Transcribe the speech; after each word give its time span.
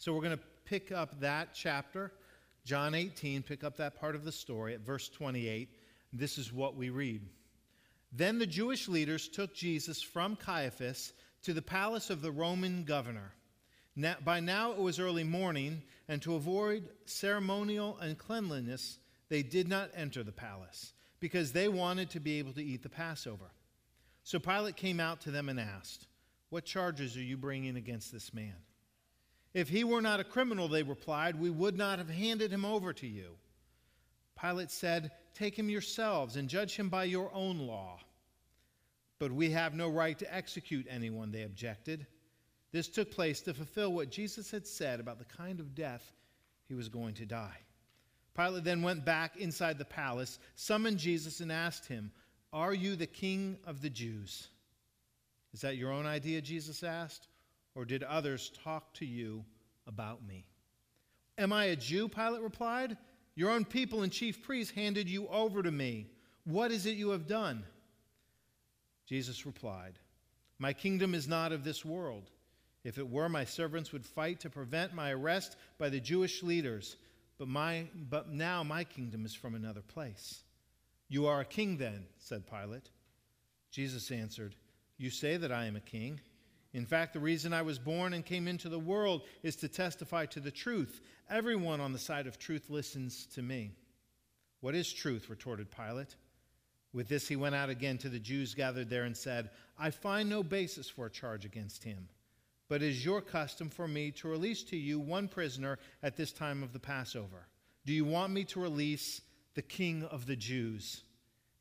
So 0.00 0.14
we're 0.14 0.22
going 0.22 0.38
to 0.38 0.44
pick 0.64 0.92
up 0.92 1.20
that 1.20 1.50
chapter, 1.52 2.10
John 2.64 2.94
18, 2.94 3.42
pick 3.42 3.62
up 3.62 3.76
that 3.76 4.00
part 4.00 4.14
of 4.14 4.24
the 4.24 4.32
story 4.32 4.72
at 4.72 4.80
verse 4.80 5.10
28. 5.10 5.68
This 6.10 6.38
is 6.38 6.54
what 6.54 6.74
we 6.74 6.88
read. 6.88 7.20
Then 8.10 8.38
the 8.38 8.46
Jewish 8.46 8.88
leaders 8.88 9.28
took 9.28 9.54
Jesus 9.54 10.00
from 10.00 10.36
Caiaphas 10.36 11.12
to 11.42 11.52
the 11.52 11.60
palace 11.60 12.08
of 12.08 12.22
the 12.22 12.32
Roman 12.32 12.84
governor. 12.84 13.34
Now, 13.94 14.16
by 14.24 14.40
now 14.40 14.72
it 14.72 14.78
was 14.78 14.98
early 14.98 15.22
morning, 15.22 15.82
and 16.08 16.22
to 16.22 16.34
avoid 16.34 16.88
ceremonial 17.04 17.98
uncleanliness, 18.00 19.00
they 19.28 19.42
did 19.42 19.68
not 19.68 19.90
enter 19.94 20.22
the 20.22 20.32
palace, 20.32 20.94
because 21.20 21.52
they 21.52 21.68
wanted 21.68 22.08
to 22.08 22.20
be 22.20 22.38
able 22.38 22.54
to 22.54 22.64
eat 22.64 22.82
the 22.82 22.88
Passover. 22.88 23.50
So 24.24 24.38
Pilate 24.38 24.76
came 24.76 24.98
out 24.98 25.20
to 25.22 25.30
them 25.30 25.50
and 25.50 25.60
asked, 25.60 26.06
What 26.48 26.64
charges 26.64 27.18
are 27.18 27.22
you 27.22 27.36
bringing 27.36 27.76
against 27.76 28.10
this 28.10 28.32
man? 28.32 28.56
If 29.52 29.68
he 29.68 29.84
were 29.84 30.00
not 30.00 30.20
a 30.20 30.24
criminal, 30.24 30.68
they 30.68 30.82
replied, 30.82 31.40
we 31.40 31.50
would 31.50 31.76
not 31.76 31.98
have 31.98 32.08
handed 32.08 32.52
him 32.52 32.64
over 32.64 32.92
to 32.92 33.06
you. 33.06 33.36
Pilate 34.40 34.70
said, 34.70 35.10
Take 35.34 35.58
him 35.58 35.68
yourselves 35.68 36.36
and 36.36 36.48
judge 36.48 36.76
him 36.76 36.88
by 36.88 37.04
your 37.04 37.30
own 37.34 37.58
law. 37.58 38.00
But 39.18 39.32
we 39.32 39.50
have 39.50 39.74
no 39.74 39.88
right 39.88 40.18
to 40.18 40.34
execute 40.34 40.86
anyone, 40.88 41.30
they 41.30 41.42
objected. 41.42 42.06
This 42.72 42.88
took 42.88 43.10
place 43.10 43.40
to 43.42 43.54
fulfill 43.54 43.92
what 43.92 44.10
Jesus 44.10 44.50
had 44.50 44.66
said 44.66 45.00
about 45.00 45.18
the 45.18 45.24
kind 45.24 45.60
of 45.60 45.74
death 45.74 46.12
he 46.68 46.74
was 46.74 46.88
going 46.88 47.14
to 47.14 47.26
die. 47.26 47.58
Pilate 48.36 48.64
then 48.64 48.82
went 48.82 49.04
back 49.04 49.36
inside 49.36 49.76
the 49.76 49.84
palace, 49.84 50.38
summoned 50.54 50.98
Jesus, 50.98 51.40
and 51.40 51.50
asked 51.50 51.86
him, 51.86 52.12
Are 52.52 52.72
you 52.72 52.96
the 52.96 53.06
king 53.06 53.58
of 53.66 53.82
the 53.82 53.90
Jews? 53.90 54.48
Is 55.52 55.60
that 55.62 55.76
your 55.76 55.92
own 55.92 56.06
idea? 56.06 56.40
Jesus 56.40 56.82
asked. 56.82 57.26
Or 57.74 57.84
did 57.84 58.02
others 58.02 58.50
talk 58.64 58.92
to 58.94 59.06
you 59.06 59.44
about 59.86 60.26
me? 60.26 60.46
Am 61.38 61.52
I 61.52 61.66
a 61.66 61.76
Jew? 61.76 62.08
Pilate 62.08 62.42
replied. 62.42 62.96
Your 63.34 63.50
own 63.50 63.64
people 63.64 64.02
and 64.02 64.12
chief 64.12 64.42
priests 64.42 64.74
handed 64.74 65.08
you 65.08 65.28
over 65.28 65.62
to 65.62 65.70
me. 65.70 66.06
What 66.44 66.72
is 66.72 66.86
it 66.86 66.96
you 66.96 67.10
have 67.10 67.26
done? 67.26 67.64
Jesus 69.06 69.46
replied, 69.46 69.98
My 70.58 70.72
kingdom 70.72 71.14
is 71.14 71.26
not 71.26 71.52
of 71.52 71.64
this 71.64 71.84
world. 71.84 72.30
If 72.84 72.98
it 72.98 73.08
were, 73.08 73.28
my 73.28 73.44
servants 73.44 73.92
would 73.92 74.04
fight 74.04 74.40
to 74.40 74.50
prevent 74.50 74.94
my 74.94 75.10
arrest 75.12 75.56
by 75.78 75.88
the 75.88 76.00
Jewish 76.00 76.42
leaders. 76.42 76.96
But, 77.38 77.48
my, 77.48 77.86
but 78.08 78.30
now 78.30 78.62
my 78.62 78.84
kingdom 78.84 79.24
is 79.24 79.34
from 79.34 79.54
another 79.54 79.82
place. 79.82 80.42
You 81.08 81.26
are 81.26 81.40
a 81.40 81.44
king 81.44 81.76
then, 81.76 82.04
said 82.18 82.44
Pilate. 82.46 82.90
Jesus 83.70 84.10
answered, 84.10 84.54
You 84.96 85.10
say 85.10 85.36
that 85.36 85.52
I 85.52 85.66
am 85.66 85.76
a 85.76 85.80
king. 85.80 86.20
In 86.72 86.86
fact, 86.86 87.12
the 87.12 87.20
reason 87.20 87.52
I 87.52 87.62
was 87.62 87.78
born 87.78 88.12
and 88.12 88.24
came 88.24 88.46
into 88.46 88.68
the 88.68 88.78
world 88.78 89.22
is 89.42 89.56
to 89.56 89.68
testify 89.68 90.26
to 90.26 90.40
the 90.40 90.52
truth. 90.52 91.00
Everyone 91.28 91.80
on 91.80 91.92
the 91.92 91.98
side 91.98 92.26
of 92.26 92.38
truth 92.38 92.70
listens 92.70 93.26
to 93.34 93.42
me. 93.42 93.72
What 94.60 94.74
is 94.74 94.92
truth? 94.92 95.28
retorted 95.28 95.70
Pilate. 95.70 96.14
With 96.92 97.08
this, 97.08 97.26
he 97.28 97.36
went 97.36 97.54
out 97.54 97.70
again 97.70 97.98
to 97.98 98.08
the 98.08 98.18
Jews 98.18 98.54
gathered 98.54 98.90
there 98.90 99.04
and 99.04 99.16
said, 99.16 99.50
I 99.78 99.90
find 99.90 100.28
no 100.28 100.42
basis 100.42 100.88
for 100.88 101.06
a 101.06 101.10
charge 101.10 101.44
against 101.44 101.84
him. 101.84 102.08
But 102.68 102.82
it 102.82 102.88
is 102.88 103.04
your 103.04 103.20
custom 103.20 103.68
for 103.68 103.88
me 103.88 104.12
to 104.12 104.28
release 104.28 104.62
to 104.64 104.76
you 104.76 105.00
one 105.00 105.26
prisoner 105.28 105.78
at 106.02 106.16
this 106.16 106.30
time 106.30 106.62
of 106.62 106.72
the 106.72 106.78
Passover. 106.78 107.48
Do 107.84 107.92
you 107.92 108.04
want 108.04 108.32
me 108.32 108.44
to 108.44 108.60
release 108.60 109.22
the 109.54 109.62
king 109.62 110.04
of 110.04 110.26
the 110.26 110.36
Jews? 110.36 111.02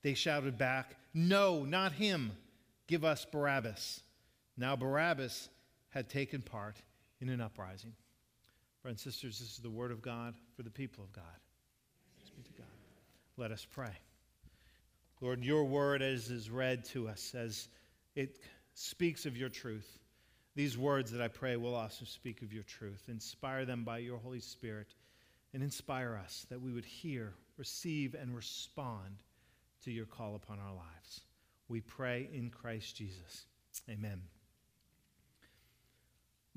They 0.04 0.14
shouted 0.14 0.58
back, 0.58 0.96
No, 1.14 1.66
not 1.66 1.94
him. 1.94 2.32
Give 2.88 3.04
us 3.04 3.26
Barabbas. 3.26 4.02
Now 4.60 4.76
Barabbas 4.76 5.50
had 5.90 6.10
taken 6.10 6.42
part 6.42 6.76
in 7.22 7.30
an 7.30 7.40
uprising. 7.40 7.94
Friends 8.82 9.06
and 9.06 9.14
sisters, 9.14 9.40
this 9.40 9.54
is 9.54 9.60
the 9.60 9.70
word 9.70 9.92
of 9.92 10.02
God 10.02 10.36
for 10.56 10.64
the 10.64 10.70
people 10.70 11.04
of 11.04 11.14
God. 11.14 11.24
God. 12.58 12.68
Let 13.38 13.52
us 13.52 13.66
pray. 13.70 13.92
Lord, 15.22 15.44
your 15.44 15.64
word 15.64 16.02
as 16.02 16.30
is 16.30 16.50
read 16.50 16.84
to 16.86 17.08
us, 17.08 17.34
as 17.36 17.70
it 18.16 18.40
speaks 18.74 19.26
of 19.26 19.38
your 19.38 19.50
truth, 19.50 20.00
these 20.56 20.78
words 20.78 21.12
that 21.12 21.22
I 21.22 21.30
pray 21.30 21.56
will 21.56 21.76
also 21.76 22.04
speak 22.04 22.42
of 22.42 22.52
your 22.52 22.64
truth. 22.64 23.04
Inspire 23.08 23.66
them 23.66 23.86
by 23.86 24.00
your 24.00 24.18
Holy 24.18 24.42
Spirit 24.42 24.94
and 25.54 25.64
inspire 25.64 26.20
us 26.22 26.46
that 26.50 26.62
we 26.62 26.74
would 26.74 26.86
hear, 26.86 27.34
receive, 27.58 28.14
and 28.14 28.36
respond 28.36 29.24
to 29.84 29.92
your 29.92 30.06
call 30.06 30.36
upon 30.36 30.60
our 30.60 30.74
lives. 30.74 31.22
We 31.70 31.80
pray 31.80 32.30
in 32.34 32.50
Christ 32.50 32.96
Jesus. 32.98 33.46
Amen. 33.90 34.22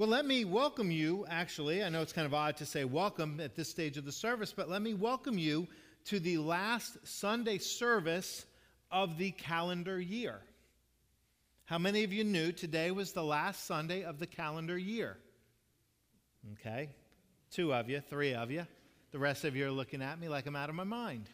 Well, 0.03 0.11
let 0.11 0.27
me 0.27 0.45
welcome 0.45 0.91
you, 0.91 1.25
actually. 1.29 1.85
I 1.85 1.89
know 1.89 2.03
it's 2.03 2.13
kind 2.13 2.27
of 2.27 2.35
odd 2.35 2.57
to 2.57 2.67
say 2.67 2.85
welcome 2.85 3.39
at 3.39 3.55
this 3.55 3.69
stage 3.69 3.97
of 3.97 4.05
the 4.05 4.11
service, 4.11 4.53
but 4.53 4.69
let 4.69 4.83
me 4.83 4.95
welcome 4.95 5.39
you 5.39 5.69
to 6.07 6.19
the 6.19 6.39
last 6.39 6.99
Sunday 7.05 7.59
service 7.59 8.45
of 8.91 9.17
the 9.17 9.31
calendar 9.31 10.01
year. 10.01 10.41
How 11.67 11.79
many 11.79 12.03
of 12.03 12.13
you 12.13 12.25
knew 12.25 12.51
today 12.51 12.91
was 12.91 13.13
the 13.13 13.23
last 13.23 13.65
Sunday 13.65 14.03
of 14.03 14.19
the 14.19 14.27
calendar 14.27 14.77
year? 14.77 15.19
Okay, 16.55 16.89
two 17.53 17.73
of 17.73 17.89
you, 17.89 18.01
three 18.01 18.35
of 18.35 18.51
you. 18.51 18.67
The 19.13 19.21
rest 19.21 19.45
of 19.45 19.55
you 19.55 19.69
are 19.69 19.71
looking 19.71 20.03
at 20.03 20.19
me 20.19 20.29
like 20.29 20.47
I'm 20.47 20.57
out 20.57 20.69
of 20.69 20.75
my 20.75 20.83
mind. 20.83 21.31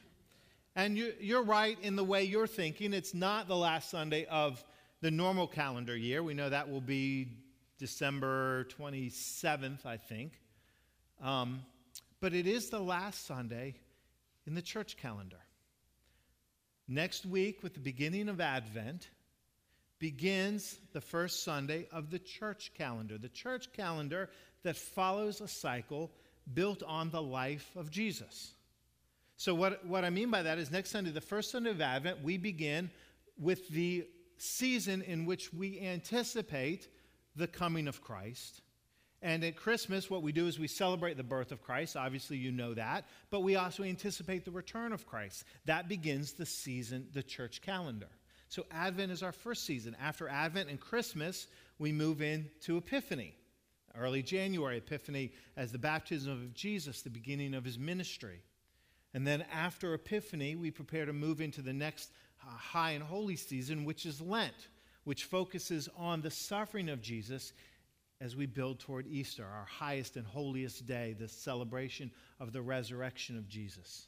And 0.77 0.99
you're 0.99 1.43
right 1.43 1.79
in 1.81 1.97
the 1.97 2.05
way 2.05 2.25
you're 2.25 2.47
thinking. 2.47 2.93
It's 2.93 3.15
not 3.15 3.49
the 3.49 3.57
last 3.57 3.89
Sunday 3.89 4.27
of 4.27 4.63
the 5.01 5.11
normal 5.11 5.47
calendar 5.47 5.97
year. 5.97 6.23
We 6.23 6.35
know 6.35 6.51
that 6.51 6.71
will 6.71 6.83
be 6.83 7.29
December 7.79 8.65
27th, 8.79 9.87
I 9.87 9.97
think. 9.97 10.33
Um, 11.23 11.63
but 12.21 12.35
it 12.35 12.47
is 12.47 12.71
the 12.71 12.81
last 12.81 13.27
Sunday 13.27 13.77
in 14.47 14.55
the 14.55 14.63
church 14.63 14.97
calendar. 14.97 15.39
Next 16.89 17.27
week, 17.27 17.63
with 17.63 17.75
the 17.75 17.81
beginning 17.81 18.29
of 18.29 18.41
Advent, 18.41 19.09
begins 19.99 20.79
the 20.93 21.01
first 21.01 21.45
Sunday 21.45 21.87
of 21.93 22.11
the 22.11 22.19
church 22.19 22.73
calendar, 22.77 23.19
the 23.19 23.29
church 23.29 23.73
calendar 23.73 24.31
that 24.63 24.77
follows 24.77 25.41
a 25.41 25.49
cycle 25.49 26.11
built 26.55 26.83
on 26.83 27.11
the 27.11 27.23
life 27.23 27.71
of 27.77 27.91
Jesus. 27.91 28.53
So, 29.37 29.55
what, 29.55 29.85
what 29.87 30.05
I 30.05 30.11
mean 30.11 30.31
by 30.31 30.43
that 30.43 30.59
is 30.59 30.71
next 30.71 30.91
Sunday, 30.91 31.11
the 31.11 31.21
first 31.21 31.51
Sunday 31.51 31.71
of 31.71 31.81
Advent, 31.81 32.23
we 32.23 32.39
begin 32.39 32.91
with 33.39 33.69
the 33.69 34.07
season 34.37 35.03
in 35.03 35.27
which 35.27 35.53
we 35.53 35.81
anticipate 35.81 36.89
the 37.39 37.47
coming 37.47 37.89
of 37.89 38.03
Christ. 38.03 38.61
And 39.21 39.43
at 39.43 39.57
Christmas, 39.57 40.09
what 40.09 40.23
we 40.23 40.31
do 40.31 40.47
is 40.47 40.59
we 40.59 40.69
celebrate 40.69 41.17
the 41.17 41.25
birth 41.25 41.51
of 41.51 41.63
Christ. 41.63 41.97
Obviously, 41.97 42.37
you 42.37 42.53
know 42.53 42.75
that. 42.75 43.05
But 43.31 43.41
we 43.41 43.57
also 43.57 43.83
anticipate 43.83 44.45
the 44.45 44.51
return 44.51 44.93
of 44.93 45.07
Christ. 45.07 45.45
That 45.65 45.89
begins 45.89 46.33
the 46.33 46.47
season, 46.47 47.09
the 47.13 47.23
church 47.23 47.61
calendar. 47.61 48.09
So, 48.49 48.65
Advent 48.71 49.13
is 49.13 49.23
our 49.23 49.33
first 49.33 49.67
season. 49.67 49.97
After 50.01 50.29
Advent 50.29 50.71
and 50.71 50.81
Christmas, 50.81 51.49
we 51.79 51.93
move 51.93 52.23
into 52.23 52.77
Epiphany. 52.77 53.35
Early 53.97 54.23
January, 54.23 54.79
Epiphany 54.79 55.33
as 55.57 55.73
the 55.73 55.79
baptism 55.79 56.33
of 56.33 56.55
Jesus, 56.55 57.03
the 57.03 57.11
beginning 57.11 57.55
of 57.55 57.65
his 57.65 57.79
ministry. 57.79 58.41
And 59.13 59.27
then 59.27 59.45
after 59.53 59.95
Epiphany, 59.95 60.55
we 60.55 60.71
prepare 60.71 61.07
to 61.07 61.13
move 61.13 61.41
into 61.41 61.61
the 61.61 61.73
next 61.73 62.11
uh, 62.47 62.51
high 62.51 62.93
and 62.93 63.03
holy 63.03 63.35
season, 63.35 63.85
which 63.85 64.07
is 64.07 64.21
Lent 64.21 64.69
which 65.09 65.25
focuses 65.25 65.89
on 65.97 66.21
the 66.21 66.31
suffering 66.31 66.91
of 66.91 67.01
Jesus 67.01 67.55
as 68.21 68.37
we 68.37 68.45
build 68.45 68.79
toward 68.79 69.07
Easter, 69.07 69.43
our 69.43 69.65
highest 69.65 70.19
and 70.19 70.27
holiest 70.27 70.85
day, 70.87 71.17
the 71.19 71.27
celebration 71.27 72.11
of 72.41 72.53
the 72.53 72.61
resurrection 72.61 73.39
of 73.39 73.49
Jesus. 73.49 74.07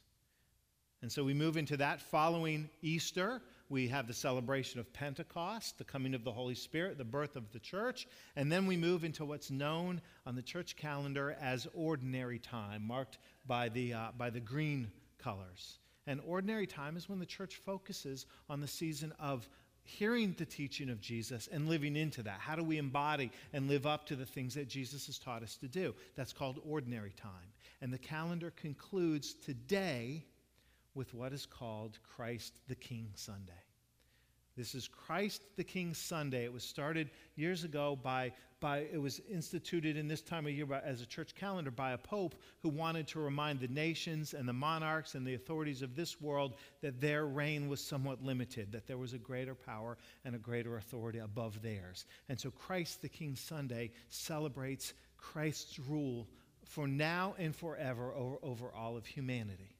And 1.00 1.10
so 1.10 1.24
we 1.24 1.32
move 1.32 1.56
into 1.56 1.78
that 1.78 2.02
following 2.02 2.68
Easter. 2.82 3.40
We 3.70 3.88
have 3.88 4.08
the 4.08 4.12
celebration 4.12 4.78
of 4.78 4.92
Pentecost, 4.92 5.78
the 5.78 5.84
coming 5.84 6.12
of 6.12 6.22
the 6.22 6.32
Holy 6.32 6.54
Spirit, 6.54 6.98
the 6.98 7.04
birth 7.04 7.34
of 7.34 7.50
the 7.50 7.60
church. 7.60 8.06
And 8.36 8.52
then 8.52 8.66
we 8.66 8.76
move 8.76 9.02
into 9.02 9.24
what's 9.24 9.50
known 9.50 10.02
on 10.26 10.36
the 10.36 10.42
church 10.42 10.76
calendar 10.76 11.34
as 11.40 11.66
ordinary 11.72 12.38
time, 12.38 12.86
marked 12.86 13.16
by 13.46 13.70
the, 13.70 13.94
uh, 13.94 14.08
by 14.18 14.28
the 14.28 14.40
green 14.40 14.90
colors. 15.16 15.78
And 16.06 16.20
ordinary 16.26 16.66
time 16.66 16.98
is 16.98 17.08
when 17.08 17.20
the 17.20 17.24
church 17.24 17.56
focuses 17.56 18.26
on 18.50 18.60
the 18.60 18.68
season 18.68 19.14
of 19.18 19.48
hearing 19.90 20.34
the 20.38 20.46
teaching 20.46 20.88
of 20.90 21.00
Jesus 21.00 21.48
and 21.50 21.68
living 21.68 21.96
into 21.96 22.22
that. 22.22 22.38
How 22.40 22.54
do 22.54 22.62
we 22.62 22.78
embody 22.78 23.30
and 23.52 23.68
live 23.68 23.86
up 23.86 24.06
to 24.06 24.16
the 24.16 24.24
things 24.24 24.54
that 24.54 24.68
Jesus 24.68 25.06
has 25.06 25.18
taught 25.18 25.42
us 25.42 25.56
to 25.56 25.68
do? 25.68 25.94
That's 26.16 26.32
called 26.32 26.60
ordinary 26.64 27.12
time. 27.20 27.52
And 27.80 27.92
the 27.92 27.98
calendar 27.98 28.52
concludes 28.56 29.34
today 29.34 30.24
with 30.94 31.12
what 31.14 31.32
is 31.32 31.46
called 31.46 31.98
Christ 32.14 32.58
the 32.68 32.74
King 32.74 33.10
Sunday. 33.14 33.52
This 34.56 34.74
is 34.74 34.88
Christ 34.88 35.42
the 35.56 35.64
King 35.64 35.94
Sunday. 35.94 36.44
It 36.44 36.52
was 36.52 36.64
started 36.64 37.10
years 37.36 37.64
ago 37.64 37.96
by, 38.02 38.32
by 38.58 38.78
it 38.92 39.00
was 39.00 39.20
instituted 39.30 39.96
in 39.96 40.08
this 40.08 40.20
time 40.20 40.44
of 40.46 40.52
year 40.52 40.66
by, 40.66 40.80
as 40.80 41.00
a 41.00 41.06
church 41.06 41.34
calendar 41.34 41.70
by 41.70 41.92
a 41.92 41.98
pope 41.98 42.34
who 42.62 42.68
wanted 42.68 43.06
to 43.08 43.20
remind 43.20 43.60
the 43.60 43.68
nations 43.68 44.34
and 44.34 44.48
the 44.48 44.52
monarchs 44.52 45.14
and 45.14 45.26
the 45.26 45.34
authorities 45.34 45.82
of 45.82 45.94
this 45.94 46.20
world 46.20 46.54
that 46.82 47.00
their 47.00 47.26
reign 47.26 47.68
was 47.68 47.80
somewhat 47.80 48.22
limited, 48.22 48.72
that 48.72 48.86
there 48.86 48.98
was 48.98 49.12
a 49.12 49.18
greater 49.18 49.54
power 49.54 49.96
and 50.24 50.34
a 50.34 50.38
greater 50.38 50.76
authority 50.76 51.20
above 51.20 51.62
theirs. 51.62 52.04
And 52.28 52.38
so 52.38 52.50
Christ 52.50 53.02
the 53.02 53.08
King 53.08 53.36
Sunday 53.36 53.92
celebrates 54.08 54.94
Christ's 55.16 55.78
rule 55.78 56.26
for 56.64 56.86
now 56.86 57.34
and 57.38 57.54
forever 57.54 58.12
over, 58.14 58.38
over 58.42 58.72
all 58.72 58.96
of 58.96 59.06
humanity. 59.06 59.76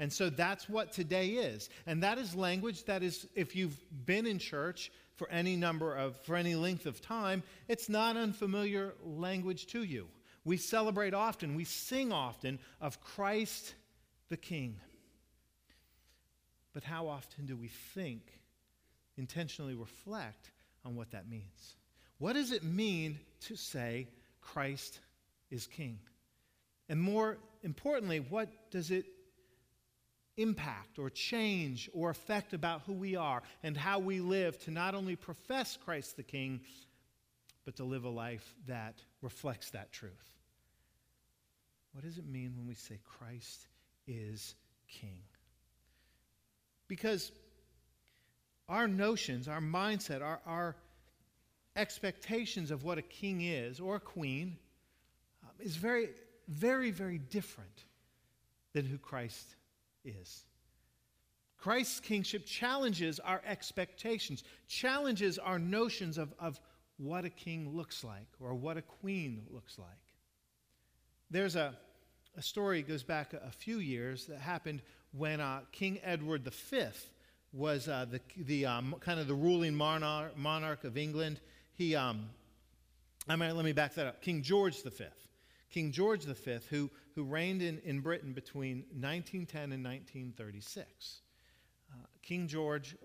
And 0.00 0.10
so 0.10 0.30
that's 0.30 0.66
what 0.66 0.92
today 0.92 1.28
is. 1.28 1.68
And 1.86 2.02
that 2.02 2.16
is 2.16 2.34
language 2.34 2.84
that 2.86 3.02
is, 3.02 3.28
if 3.34 3.54
you've 3.54 3.78
been 4.06 4.26
in 4.26 4.38
church 4.38 4.90
for 5.14 5.28
any 5.28 5.56
number 5.56 5.94
of, 5.94 6.16
for 6.22 6.36
any 6.36 6.54
length 6.54 6.86
of 6.86 7.02
time, 7.02 7.42
it's 7.68 7.90
not 7.90 8.16
unfamiliar 8.16 8.94
language 9.04 9.66
to 9.68 9.84
you. 9.84 10.08
We 10.42 10.56
celebrate 10.56 11.12
often, 11.12 11.54
we 11.54 11.64
sing 11.64 12.12
often 12.12 12.58
of 12.80 13.02
Christ 13.02 13.74
the 14.30 14.38
King. 14.38 14.80
But 16.72 16.82
how 16.82 17.06
often 17.06 17.44
do 17.44 17.54
we 17.54 17.68
think, 17.68 18.22
intentionally 19.18 19.74
reflect 19.74 20.50
on 20.82 20.96
what 20.96 21.10
that 21.10 21.28
means? 21.28 21.76
What 22.16 22.32
does 22.32 22.52
it 22.52 22.64
mean 22.64 23.18
to 23.40 23.56
say 23.56 24.08
Christ 24.40 24.98
is 25.50 25.66
King? 25.66 25.98
And 26.88 27.02
more 27.02 27.36
importantly, 27.62 28.20
what 28.20 28.48
does 28.70 28.90
it 28.90 29.04
impact 30.40 30.98
or 30.98 31.10
change 31.10 31.90
or 31.92 32.10
affect 32.10 32.52
about 32.52 32.82
who 32.86 32.92
we 32.92 33.16
are 33.16 33.42
and 33.62 33.76
how 33.76 33.98
we 33.98 34.20
live 34.20 34.58
to 34.64 34.70
not 34.70 34.94
only 34.94 35.16
profess 35.16 35.76
Christ 35.76 36.16
the 36.16 36.22
King, 36.22 36.60
but 37.64 37.76
to 37.76 37.84
live 37.84 38.04
a 38.04 38.08
life 38.08 38.54
that 38.66 39.02
reflects 39.22 39.70
that 39.70 39.92
truth? 39.92 40.32
What 41.92 42.04
does 42.04 42.18
it 42.18 42.26
mean 42.26 42.54
when 42.56 42.66
we 42.66 42.74
say 42.74 42.98
Christ 43.04 43.68
is 44.06 44.54
King? 44.88 45.22
Because 46.88 47.32
our 48.68 48.86
notions, 48.88 49.48
our 49.48 49.60
mindset, 49.60 50.22
our, 50.22 50.40
our 50.46 50.76
expectations 51.76 52.70
of 52.70 52.84
what 52.84 52.98
a 52.98 53.02
king 53.02 53.42
is 53.42 53.80
or 53.80 53.96
a 53.96 54.00
queen 54.00 54.56
um, 55.42 55.50
is 55.60 55.76
very, 55.76 56.10
very, 56.48 56.90
very 56.90 57.18
different 57.18 57.84
than 58.72 58.84
who 58.84 58.98
Christ 58.98 59.56
is. 60.04 60.44
Christ's 61.58 62.00
kingship 62.00 62.46
challenges 62.46 63.20
our 63.20 63.42
expectations, 63.46 64.44
challenges 64.66 65.38
our 65.38 65.58
notions 65.58 66.16
of, 66.16 66.32
of 66.38 66.58
what 66.96 67.24
a 67.24 67.30
king 67.30 67.76
looks 67.76 68.02
like 68.02 68.26
or 68.40 68.54
what 68.54 68.76
a 68.76 68.82
queen 68.82 69.42
looks 69.50 69.78
like. 69.78 69.88
There's 71.30 71.56
a, 71.56 71.74
a 72.36 72.42
story 72.42 72.82
goes 72.82 73.02
back 73.02 73.34
a, 73.34 73.38
a 73.46 73.50
few 73.50 73.78
years 73.78 74.26
that 74.26 74.38
happened 74.38 74.82
when 75.12 75.40
uh, 75.40 75.60
King 75.72 75.98
Edward 76.02 76.44
V 76.44 76.86
was 77.52 77.88
uh, 77.88 78.06
the, 78.10 78.20
the 78.36 78.64
um, 78.66 78.94
kind 79.00 79.20
of 79.20 79.26
the 79.26 79.34
ruling 79.34 79.74
monarch, 79.74 80.36
monarch 80.36 80.84
of 80.84 80.96
England. 80.96 81.40
He, 81.74 81.94
um, 81.94 82.30
I 83.28 83.36
mean, 83.36 83.54
let 83.54 83.64
me 83.64 83.72
back 83.72 83.94
that 83.94 84.06
up. 84.06 84.22
King 84.22 84.42
George 84.42 84.82
V, 84.82 85.04
King 85.70 85.92
George 85.92 86.24
V, 86.24 86.58
who, 86.68 86.90
who 87.14 87.24
reigned 87.24 87.62
in, 87.62 87.78
in 87.84 88.00
Britain 88.00 88.32
between 88.32 88.84
1910 88.92 89.72
and 89.72 89.84
1936. 89.84 91.20
Uh, 91.90 92.06
King 92.22 92.48
George 92.48 92.96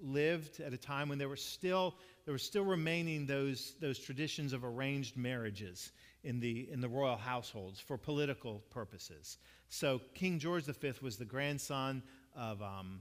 lived 0.00 0.60
at 0.60 0.72
a 0.72 0.76
time 0.76 1.08
when 1.08 1.18
there 1.18 1.28
were 1.28 1.36
still 1.36 1.96
there 2.28 2.34
were 2.34 2.38
still 2.38 2.64
remaining 2.64 3.24
those, 3.24 3.74
those 3.80 3.98
traditions 3.98 4.52
of 4.52 4.62
arranged 4.62 5.16
marriages 5.16 5.92
in 6.24 6.40
the, 6.40 6.68
in 6.70 6.82
the 6.82 6.88
royal 6.88 7.16
households 7.16 7.80
for 7.80 7.96
political 7.96 8.62
purposes. 8.68 9.38
So 9.70 10.02
King 10.12 10.38
George 10.38 10.64
V 10.64 10.92
was 11.00 11.16
the 11.16 11.24
grandson 11.24 12.02
of 12.36 12.60
um, 12.60 13.00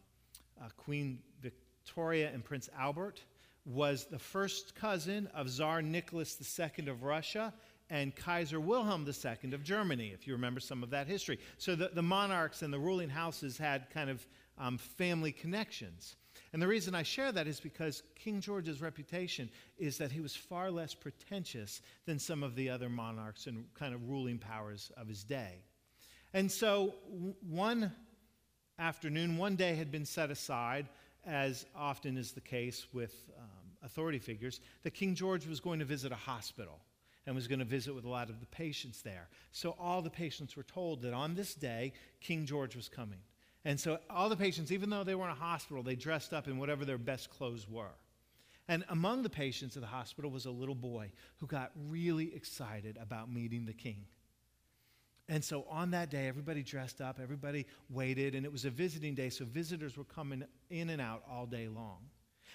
uh, 0.58 0.70
Queen 0.78 1.20
Victoria 1.42 2.32
and 2.34 2.42
Prince 2.42 2.70
Albert, 2.80 3.22
was 3.66 4.06
the 4.06 4.18
first 4.18 4.76
cousin 4.76 5.28
of 5.34 5.50
Tsar 5.50 5.82
Nicholas 5.82 6.38
II 6.58 6.88
of 6.88 7.04
Russia 7.04 7.54
and 7.90 8.16
Kaiser 8.16 8.60
Wilhelm 8.60 9.06
II 9.08 9.54
of 9.54 9.64
Germany, 9.64 10.12
if 10.14 10.28
you 10.28 10.34
remember 10.34 10.60
some 10.60 10.84
of 10.84 10.90
that 10.90 11.08
history. 11.08 11.40
So 11.58 11.76
the, 11.76 11.90
the 11.94 12.02
monarchs 12.02 12.62
and 12.62 12.74
the 12.74 12.80
ruling 12.80 13.10
houses 13.10 13.58
had 13.58 13.90
kind 13.90 14.10
of 14.10 14.26
um, 14.58 14.78
family 14.78 15.32
connections. 15.32 16.16
And 16.54 16.62
the 16.62 16.68
reason 16.68 16.96
I 16.96 17.04
share 17.04 17.32
that 17.32 17.48
is 17.48 17.60
because 17.60 18.04
King 18.16 18.42
George's 18.42 18.82
reputation 18.82 19.50
is 19.78 19.98
that 19.98 20.12
he 20.12 20.22
was 20.22 20.36
far 20.36 20.72
less 20.72 20.94
pretentious 20.94 21.82
than 22.06 22.20
some 22.20 22.44
of 22.44 22.56
the 22.56 22.70
other 22.70 22.90
monarchs 22.90 23.48
and 23.48 23.66
kind 23.74 23.94
of 23.94 24.10
ruling 24.10 24.38
powers 24.38 24.92
of 24.98 25.08
his 25.08 25.24
day. 25.24 25.62
And 26.34 26.52
so 26.52 26.96
one 27.42 27.92
afternoon, 28.80 29.38
one 29.38 29.56
day 29.56 29.76
had 29.76 29.92
been 29.92 30.06
set 30.06 30.30
aside, 30.30 30.88
as 31.26 31.66
often 31.76 32.18
is 32.18 32.32
the 32.32 32.42
case 32.42 32.88
with 32.94 33.30
um, 33.38 33.46
authority 33.84 34.20
figures, 34.20 34.60
that 34.84 34.94
King 34.94 35.16
George 35.16 35.48
was 35.48 35.60
going 35.60 35.80
to 35.80 35.86
visit 35.86 36.12
a 36.12 36.16
hospital 36.16 36.80
and 37.28 37.36
was 37.36 37.48
going 37.48 37.60
to 37.60 37.66
visit 37.66 37.94
with 37.94 38.06
a 38.06 38.10
lot 38.10 38.30
of 38.30 38.40
the 38.40 38.46
patients 38.48 39.02
there. 39.02 39.28
So 39.52 39.76
all 39.78 40.02
the 40.02 40.10
patients 40.10 40.56
were 40.56 40.64
told 40.64 41.02
that 41.02 41.14
on 41.14 41.36
this 41.36 41.54
day, 41.54 41.92
King 42.22 42.46
George 42.46 42.76
was 42.76 42.88
coming. 42.88 43.20
And 43.66 43.78
so 43.78 44.00
all 44.10 44.30
the 44.30 44.38
patients, 44.38 44.72
even 44.72 44.90
though 44.90 45.04
they 45.04 45.14
were 45.14 45.26
in 45.26 45.32
a 45.32 45.36
hospital, 45.36 45.84
they 45.84 45.96
dressed 45.96 46.34
up 46.34 46.48
in 46.48 46.58
whatever 46.58 46.86
their 46.86 46.98
best 46.98 47.30
clothes 47.30 47.68
were. 47.70 47.94
And 48.70 48.86
among 48.90 49.24
the 49.24 49.30
patients 49.30 49.76
at 49.76 49.82
the 49.82 49.88
hospital 49.88 50.32
was 50.32 50.46
a 50.46 50.52
little 50.52 50.76
boy 50.76 51.12
who 51.40 51.48
got 51.48 51.72
really 51.90 52.34
excited 52.34 52.98
about 53.00 53.32
meeting 53.32 53.66
the 53.66 53.74
king. 53.74 54.06
And 55.28 55.44
so 55.44 55.66
on 55.70 55.92
that 55.92 56.10
day, 56.10 56.30
everybody 56.30 56.64
dressed 56.64 57.02
up, 57.02 57.20
everybody 57.22 57.66
waited, 57.90 58.36
and 58.36 58.46
it 58.46 58.52
was 58.52 58.64
a 58.64 58.70
visiting 58.70 59.14
day, 59.16 59.30
so 59.30 59.44
visitors 59.44 59.98
were 59.98 60.06
coming 60.06 60.46
in 60.70 60.90
and 60.90 61.02
out 61.02 61.24
all 61.30 61.46
day 61.46 61.68
long. 61.68 61.98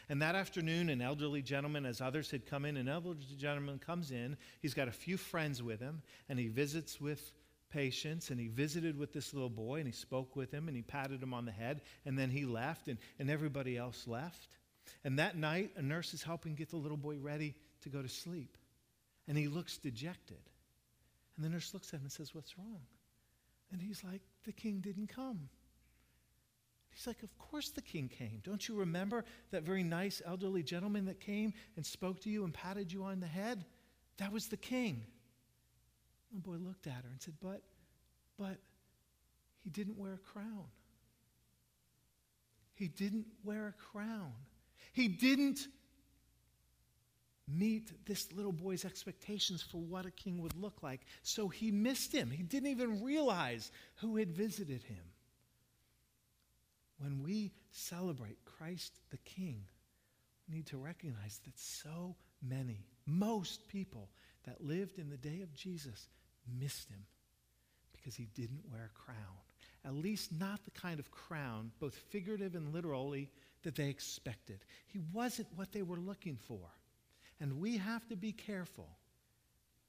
And 0.09 0.21
that 0.23 0.35
afternoon, 0.35 0.89
an 0.89 1.01
elderly 1.01 1.43
gentleman, 1.43 1.87
as 1.87 2.01
others 2.01 2.31
had 2.31 2.47
come 2.47 2.65
in, 2.65 2.77
an 2.77 2.89
elderly 2.89 3.17
gentleman 3.37 3.79
comes 3.79 4.11
in. 4.11 4.37
He's 4.61 4.75
got 4.75 4.89
a 4.89 4.93
few 4.93 5.17
friends 5.17 5.63
with 5.63 5.81
him, 5.81 6.03
and 6.29 6.39
he 6.39 6.49
visits 6.49 7.01
with 7.01 7.33
patients, 7.71 8.31
and 8.31 8.39
he 8.39 8.49
visited 8.49 8.99
with 8.99 9.13
this 9.13 9.33
little 9.33 9.51
boy, 9.51 9.77
and 9.77 9.87
he 9.87 9.93
spoke 9.93 10.37
with 10.37 10.51
him, 10.51 10.69
and 10.69 10.77
he 10.77 10.83
patted 10.83 11.23
him 11.23 11.33
on 11.33 11.45
the 11.45 11.53
head, 11.53 11.81
and 12.05 12.19
then 12.19 12.31
he 12.31 12.45
left, 12.45 12.89
and, 12.89 12.99
and 13.19 13.31
everybody 13.31 13.77
else 13.77 14.07
left. 14.07 14.49
And 15.05 15.19
that 15.19 15.37
night, 15.37 15.71
a 15.77 15.83
nurse 15.83 16.15
is 16.15 16.23
helping 16.23 16.55
get 16.55 16.71
the 16.71 16.77
little 16.77 16.97
boy 16.97 17.17
ready 17.19 17.55
to 17.83 17.89
go 17.89 18.03
to 18.03 18.09
sleep. 18.09 18.57
And 19.29 19.39
he 19.39 19.49
looks 19.49 19.79
dejected. 19.79 20.41
And 21.37 21.45
the 21.45 21.49
nurse 21.49 21.73
looks 21.73 21.89
at 21.89 22.01
him 22.01 22.03
and 22.03 22.13
says, 22.13 22.35
What's 22.35 22.59
wrong? 22.59 22.81
And 23.71 23.81
he's 23.81 24.05
like, 24.05 24.21
The 24.45 24.53
king 24.53 24.81
didn't 24.81 25.09
come. 25.09 25.49
He's 26.95 27.07
like, 27.07 27.23
Of 27.23 27.37
course 27.39 27.71
the 27.71 27.83
king 27.83 28.09
came. 28.09 28.41
Don't 28.45 28.69
you 28.69 28.77
remember 28.77 29.25
that 29.51 29.63
very 29.63 29.83
nice 29.83 30.23
elderly 30.25 30.63
gentleman 30.63 31.07
that 31.07 31.21
came 31.21 31.53
and 31.77 31.85
spoke 31.85 32.21
to 32.21 32.31
you 32.31 32.45
and 32.45 32.53
patted 32.53 32.93
you 32.93 33.05
on 33.05 33.21
the 33.21 33.27
head? 33.27 33.65
That 34.19 34.33
was 34.33 34.49
the 34.49 34.57
king. 34.57 35.05
The 36.33 36.41
boy 36.41 36.57
looked 36.57 36.87
at 36.87 36.95
her 37.05 37.11
and 37.11 37.21
said, 37.21 37.35
But, 37.41 37.63
but, 38.39 38.59
he 39.63 39.71
didn't 39.71 39.97
wear 39.97 40.15
a 40.15 40.19
crown. 40.19 40.65
He 42.75 42.89
didn't 42.89 43.27
wear 43.45 43.69
a 43.69 43.73
crown. 43.73 44.33
He 44.93 45.09
didn't 45.09 45.69
meet 47.49 47.93
this 48.07 48.33
little 48.33 48.53
boy's 48.53 48.85
expectations 48.85 49.63
for 49.63 49.79
what 49.79 50.07
a 50.07 50.11
king 50.11 50.41
would 50.41 50.57
look 50.57 50.83
like. 50.83 51.03
So 51.23 51.49
he 51.49 51.71
missed 51.71 52.13
him. 52.13 52.31
He 52.31 52.43
didn't 52.43 52.71
even 52.71 53.03
realize 53.03 53.71
who 53.97 54.17
had 54.17 54.33
visited 54.33 54.83
him. 54.83 55.05
When 57.03 57.21
we 57.23 57.51
celebrate 57.73 58.45
Christ 58.45 58.93
the 59.11 59.17
King, 59.19 59.65
we 60.49 60.55
need 60.55 60.67
to 60.67 60.77
recognize 60.77 61.41
that 61.45 61.59
so 61.59 62.15
many, 62.41 62.87
most 63.07 63.67
people 63.67 64.09
that 64.47 64.65
lived 64.65 64.99
in 65.01 65.11
the 65.11 65.17
day 65.17 65.41
of 65.43 65.53
Jesus 65.53 66.07
missed 66.61 66.89
him 66.89 67.05
because 67.93 68.15
he 68.15 68.29
didn't 68.35 68.63
wear 68.71 68.91
a 68.95 68.99
crown. 68.99 69.17
At 69.85 69.95
least 69.95 70.31
not 70.39 70.65
the 70.65 70.71
kind 70.71 71.01
of 71.01 71.11
crown, 71.11 71.73
both 71.81 71.95
figurative 71.95 72.55
and 72.55 72.73
literally, 72.73 73.29
that 73.65 73.75
they 73.75 73.89
expected. 73.89 74.61
He 74.87 75.01
wasn't 75.13 75.49
what 75.57 75.73
they 75.73 75.83
were 75.83 75.97
looking 75.97 76.37
for. 76.37 76.69
And 77.41 77.61
we 77.61 77.79
have 77.79 78.07
to 78.09 78.17
be 78.17 78.31
careful 78.31 78.89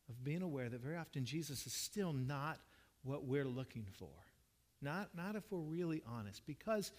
of 0.09 0.23
being 0.23 0.41
aware 0.41 0.67
that 0.67 0.81
very 0.81 0.97
often 0.97 1.25
Jesus 1.25 1.67
is 1.67 1.73
still 1.73 2.11
not 2.11 2.59
what 3.03 3.25
we're 3.25 3.45
looking 3.45 3.85
for. 3.97 4.09
Not, 4.83 5.09
not 5.15 5.35
if 5.35 5.43
we're 5.49 5.59
really 5.59 6.01
honest, 6.07 6.41
because 6.45 6.91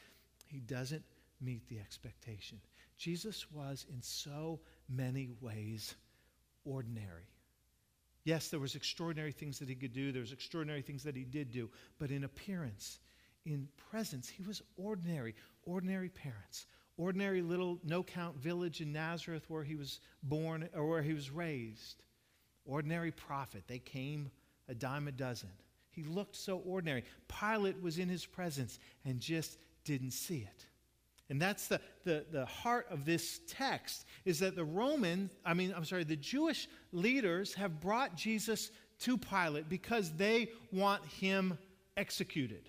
he 0.47 0.59
doesn't 0.61 1.05
meet 1.41 1.69
the 1.69 1.79
expectation. 1.79 2.59
Jesus 2.97 3.51
was 3.51 3.87
in 3.93 4.01
so 4.01 4.61
many 4.89 5.31
ways 5.41 5.95
ordinary. 6.65 7.29
Yes, 8.25 8.49
there 8.49 8.61
was 8.61 8.75
extraordinary 8.75 9.33
things 9.33 9.59
that 9.59 9.69
he 9.69 9.75
could 9.75 9.93
do. 9.93 10.11
There 10.11 10.23
was 10.23 10.33
extraordinary 10.33 10.81
things 10.81 11.03
that 11.03 11.17
he 11.17 11.25
did 11.25 11.51
do. 11.51 11.69
But 11.99 12.11
in 12.11 12.25
appearance, 12.25 12.99
in 13.45 13.69
presence, 13.91 14.29
he 14.29 14.43
was 14.43 14.63
ordinary. 14.77 15.35
Ordinary 15.65 16.09
parents, 16.09 16.67
ordinary 16.97 17.43
little 17.43 17.79
no 17.85 18.03
count 18.03 18.37
village 18.37 18.81
in 18.81 18.93
Nazareth 18.93 19.45
where 19.49 19.65
he 19.65 19.77
was 19.77 20.01
born 20.23 20.69
or 20.75 20.87
where 20.87 21.03
he 21.03 21.13
was 21.13 21.31
raised. 21.31 22.03
Ordinary 22.65 23.11
prophet. 23.11 23.65
They 23.67 23.79
came 23.79 24.31
a 24.69 24.75
dime 24.75 25.07
a 25.07 25.13
dozen. 25.13 25.51
He 25.95 26.03
looked 26.03 26.37
so 26.37 26.59
ordinary. 26.59 27.05
Pilate 27.29 27.81
was 27.83 27.99
in 27.99 28.09
his 28.09 28.27
presence 28.27 28.79
and 29.05 29.21
just 29.21 29.59
didn't 29.85 30.13
see 30.13 30.39
it. 30.39 30.67
And 31.31 31.41
that's 31.41 31.69
the, 31.69 31.81
the, 32.05 32.25
the 32.31 32.45
heart 32.45 32.87
of 32.91 33.05
this 33.05 33.41
text 33.49 34.05
is 34.25 34.39
that 34.41 34.57
the 34.57 34.65
Roman, 34.65 35.31
I 35.45 35.55
mean, 35.55 35.73
I'm 35.75 35.85
sorry, 35.85 36.05
the 36.05 36.17
Jewish 36.17 36.69
leaders 36.93 37.55
have 37.55 37.81
brought 37.81 38.15
Jesus 38.15 38.71
to 39.01 39.17
Pilate 39.17 39.69
because 39.69 40.13
they 40.13 40.51
want 40.71 41.05
him 41.07 41.59
executed. 41.97 42.69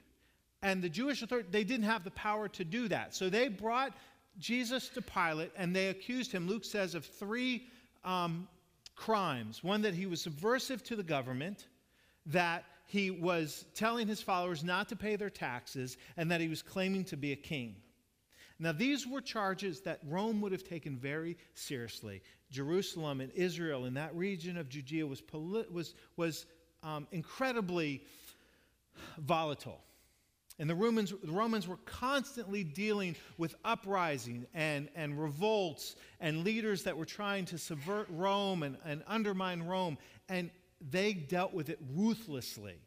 And 0.62 0.82
the 0.82 0.89
Jewish 0.89 1.22
authority, 1.22 1.50
they 1.51 1.63
didn't 1.63 1.86
have 1.86 2.03
the 2.03 2.12
power 2.12 2.48
to 2.50 2.63
do 2.63 2.88
that. 2.88 3.13
So 3.13 3.29
they 3.29 3.50
brought 3.50 3.94
Jesus 4.39 4.89
to 4.89 5.01
Pilate 5.01 5.51
and 5.58 5.75
they 5.75 5.89
accused 5.89 6.32
him, 6.32 6.48
Luke 6.48 6.65
says, 6.65 6.96
of 6.96 7.05
three 7.05 7.67
um, 8.03 8.48
crimes. 8.96 9.63
One, 9.63 9.82
that 9.82 9.94
he 9.94 10.05
was 10.05 10.22
subversive 10.22 10.84
to 10.86 10.96
the 10.96 11.03
government, 11.03 11.67
that 12.27 12.63
he 12.86 13.12
was 13.12 13.65
telling 13.74 14.08
his 14.08 14.22
followers 14.22 14.63
not 14.63 14.89
to 14.89 14.96
pay 14.96 15.15
their 15.15 15.30
taxes, 15.30 15.98
and 16.18 16.32
that 16.32 16.42
he 16.42 16.48
was 16.48 16.62
claiming 16.62 17.04
to 17.06 17.18
be 17.18 17.32
a 17.32 17.36
king. 17.36 17.75
Now, 18.58 18.72
these 18.72 19.06
were 19.06 19.22
charges 19.22 19.82
that 19.82 20.00
Rome 20.08 20.39
would 20.42 20.54
have 20.54 20.63
taken 20.63 20.96
very 20.96 21.38
seriously. 21.56 22.22
Jerusalem 22.51 23.20
and 23.20 23.32
Israel 23.34 23.86
and 23.86 23.98
that 23.98 24.15
region 24.15 24.58
of 24.58 24.70
Judea 24.70 25.06
was, 25.06 25.22
was, 25.72 25.94
was 26.15 26.46
um, 26.82 27.08
incredibly 27.12 28.04
volatile. 29.18 29.82
And 30.58 30.70
the 30.70 30.75
Romans, 30.75 31.13
the 31.22 31.34
Romans 31.34 31.68
were 31.68 31.80
constantly 31.84 32.63
dealing 32.63 33.18
with 33.38 33.56
uprising 33.65 34.46
and, 34.54 34.88
and 34.96 35.22
revolts 35.22 35.98
and 36.22 36.46
leaders 36.46 36.84
that 36.84 36.96
were 36.96 37.06
trying 37.06 37.44
to 37.46 37.58
subvert 37.58 38.08
Rome 38.10 38.63
and, 38.63 38.77
and 38.86 39.04
undermine 39.06 39.63
Rome. 39.63 39.98
And 40.30 40.50
they 40.89 41.13
dealt 41.13 41.54
with 41.54 41.70
it 41.70 41.80
ruthlessly 41.94 42.80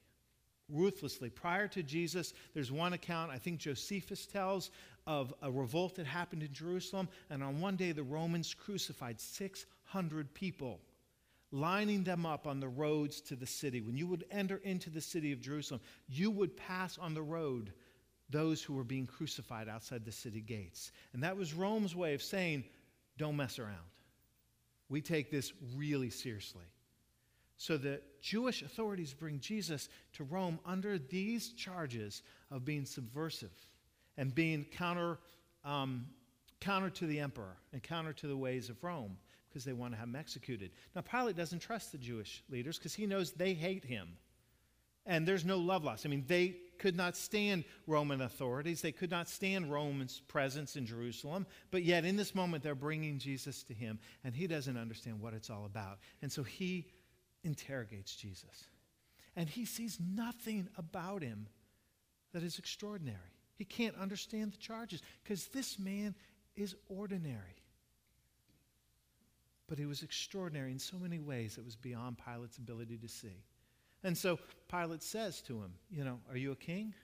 ruthlessly. 0.71 1.31
Prior 1.31 1.69
to 1.69 1.83
Jesus, 1.83 2.35
there's 2.55 2.71
one 2.71 2.93
account, 2.93 3.31
I 3.31 3.39
think 3.39 3.59
Josephus 3.59 4.27
tells, 4.27 4.71
of 5.07 5.33
a 5.43 5.51
revolt 5.51 5.97
that 5.97 6.07
happened 6.07 6.43
in 6.43 6.53
Jerusalem. 6.53 7.09
And 7.31 7.43
on 7.43 7.61
one 7.61 7.77
day, 7.77 7.93
the 7.93 8.03
Romans 8.03 8.55
crucified 8.55 9.21
600 9.21 10.35
people, 10.35 10.81
lining 11.51 12.05
them 12.05 12.27
up 12.27 12.47
on 12.47 12.61
the 12.61 12.69
roads 12.69 13.21
to 13.23 13.37
the 13.37 13.47
city. 13.47 13.81
When 13.81 13.97
you 13.97 14.07
would 14.07 14.25
enter 14.31 14.61
into 14.63 14.91
the 14.91 15.01
city 15.01 15.33
of 15.33 15.41
Jerusalem, 15.41 15.81
you 16.09 16.31
would 16.31 16.57
pass 16.57 16.99
on 16.99 17.15
the 17.15 17.23
road 17.23 17.73
those 18.31 18.63
who 18.63 18.75
were 18.75 18.85
being 18.85 19.07
crucified 19.07 19.69
outside 19.69 20.05
the 20.05 20.13
city 20.13 20.43
gates. 20.43 20.93
And 21.15 21.23
that 21.23 21.37
was 21.37 21.55
Rome's 21.55 21.97
way 21.97 22.13
of 22.13 22.23
saying, 22.23 22.65
don't 23.17 23.37
mess 23.37 23.59
around. 23.59 23.77
We 24.91 25.01
take 25.01 25.31
this 25.31 25.53
really 25.75 26.11
seriously. 26.11 26.65
So 27.59 27.77
the 27.77 28.01
Jewish 28.23 28.63
authorities 28.63 29.13
bring 29.13 29.41
Jesus 29.41 29.89
to 30.15 30.25
Rome 30.25 30.61
under 30.65 30.97
these 30.97 31.51
charges 31.51 32.23
of 32.53 32.65
being 32.65 32.85
subversive 32.85 33.53
and 34.17 34.33
being 34.33 34.65
counter, 34.65 35.19
um, 35.65 36.07
counter 36.61 36.89
to 36.91 37.07
the 37.07 37.19
emperor 37.19 37.57
and 37.73 37.83
counter 37.83 38.13
to 38.13 38.29
the 38.29 38.37
ways 38.37 38.71
of 38.71 38.83
Rome 38.83 39.19
because 39.49 39.65
they 39.65 39.73
want 39.73 39.93
to 39.93 39.99
have 39.99 40.09
him 40.09 40.15
executed. 40.15 40.71
Now, 40.95 41.01
Pilate 41.01 41.37
doesn't 41.37 41.59
trust 41.59 41.91
the 41.91 41.99
Jewish 41.99 42.45
leaders 42.49 42.79
because 42.79 42.95
he 42.95 43.07
knows 43.07 43.33
they 43.33 43.55
hate 43.55 43.85
him. 43.85 44.17
And 45.05 45.27
there's 45.27 45.45
no 45.45 45.59
love 45.59 45.83
lost. 45.85 46.07
I 46.07 46.11
mean, 46.11 46.25
they 46.29 46.55
could 46.79 46.95
not 46.95 47.17
stand 47.17 47.65
Roman 47.87 48.21
authorities. 48.21 48.83
They 48.83 48.93
could 48.93 49.11
not 49.11 49.29
stand 49.29 49.73
Roman's 49.73 50.21
presence 50.29 50.77
in 50.77 50.87
Jerusalem. 50.87 51.47
But 51.71 51.83
yet, 51.83 52.05
in 52.05 52.15
this 52.15 52.35
moment, 52.35 52.63
they're 52.63 52.75
bringing 52.75 53.19
Jesus 53.19 53.65
to 53.65 53.75
him, 53.75 53.99
and 54.23 54.35
he 54.35 54.47
doesn't 54.47 54.77
understand 54.77 55.19
what 55.21 55.33
it's 55.35 55.51
all 55.51 55.65
about. 55.65 55.99
And 56.21 56.31
so 56.31 56.43
he 56.43 56.87
interrogates 57.45 58.15
Jesus. 58.15 58.67
And 59.37 59.49
he 59.49 59.65
sees 59.65 59.99
nothing 60.01 60.69
about 60.77 61.23
him 61.23 61.47
that 62.33 62.43
is 62.43 62.59
extraordinary. 62.59 63.19
He 63.57 63.65
can't 63.65 63.97
understand 63.97 64.53
the 64.53 64.59
charges 64.59 65.03
because 65.23 65.47
this 65.49 65.79
man 65.79 66.15
is 66.57 66.75
ordinary. 66.89 67.63
But 69.69 69.79
he 69.79 69.87
was 69.87 70.03
extraordinary 70.03 70.73
in 70.73 70.79
so 70.79 70.97
many 70.99 71.19
ways 71.19 71.59
it 71.59 71.65
was 71.65 71.77
beyond 71.77 72.17
Pilate's 72.19 72.59
ability 72.59 72.97
to 72.99 73.09
see. 73.09 73.45
And 74.03 74.17
so 74.17 74.39
Pilate 74.71 75.03
says 75.03 75.43
to 75.43 75.55
him, 75.55 75.73
You 75.91 76.05
know, 76.05 76.21
are 76.31 76.37
you 76.37 76.53
a 76.53 76.57
king? 76.57 76.95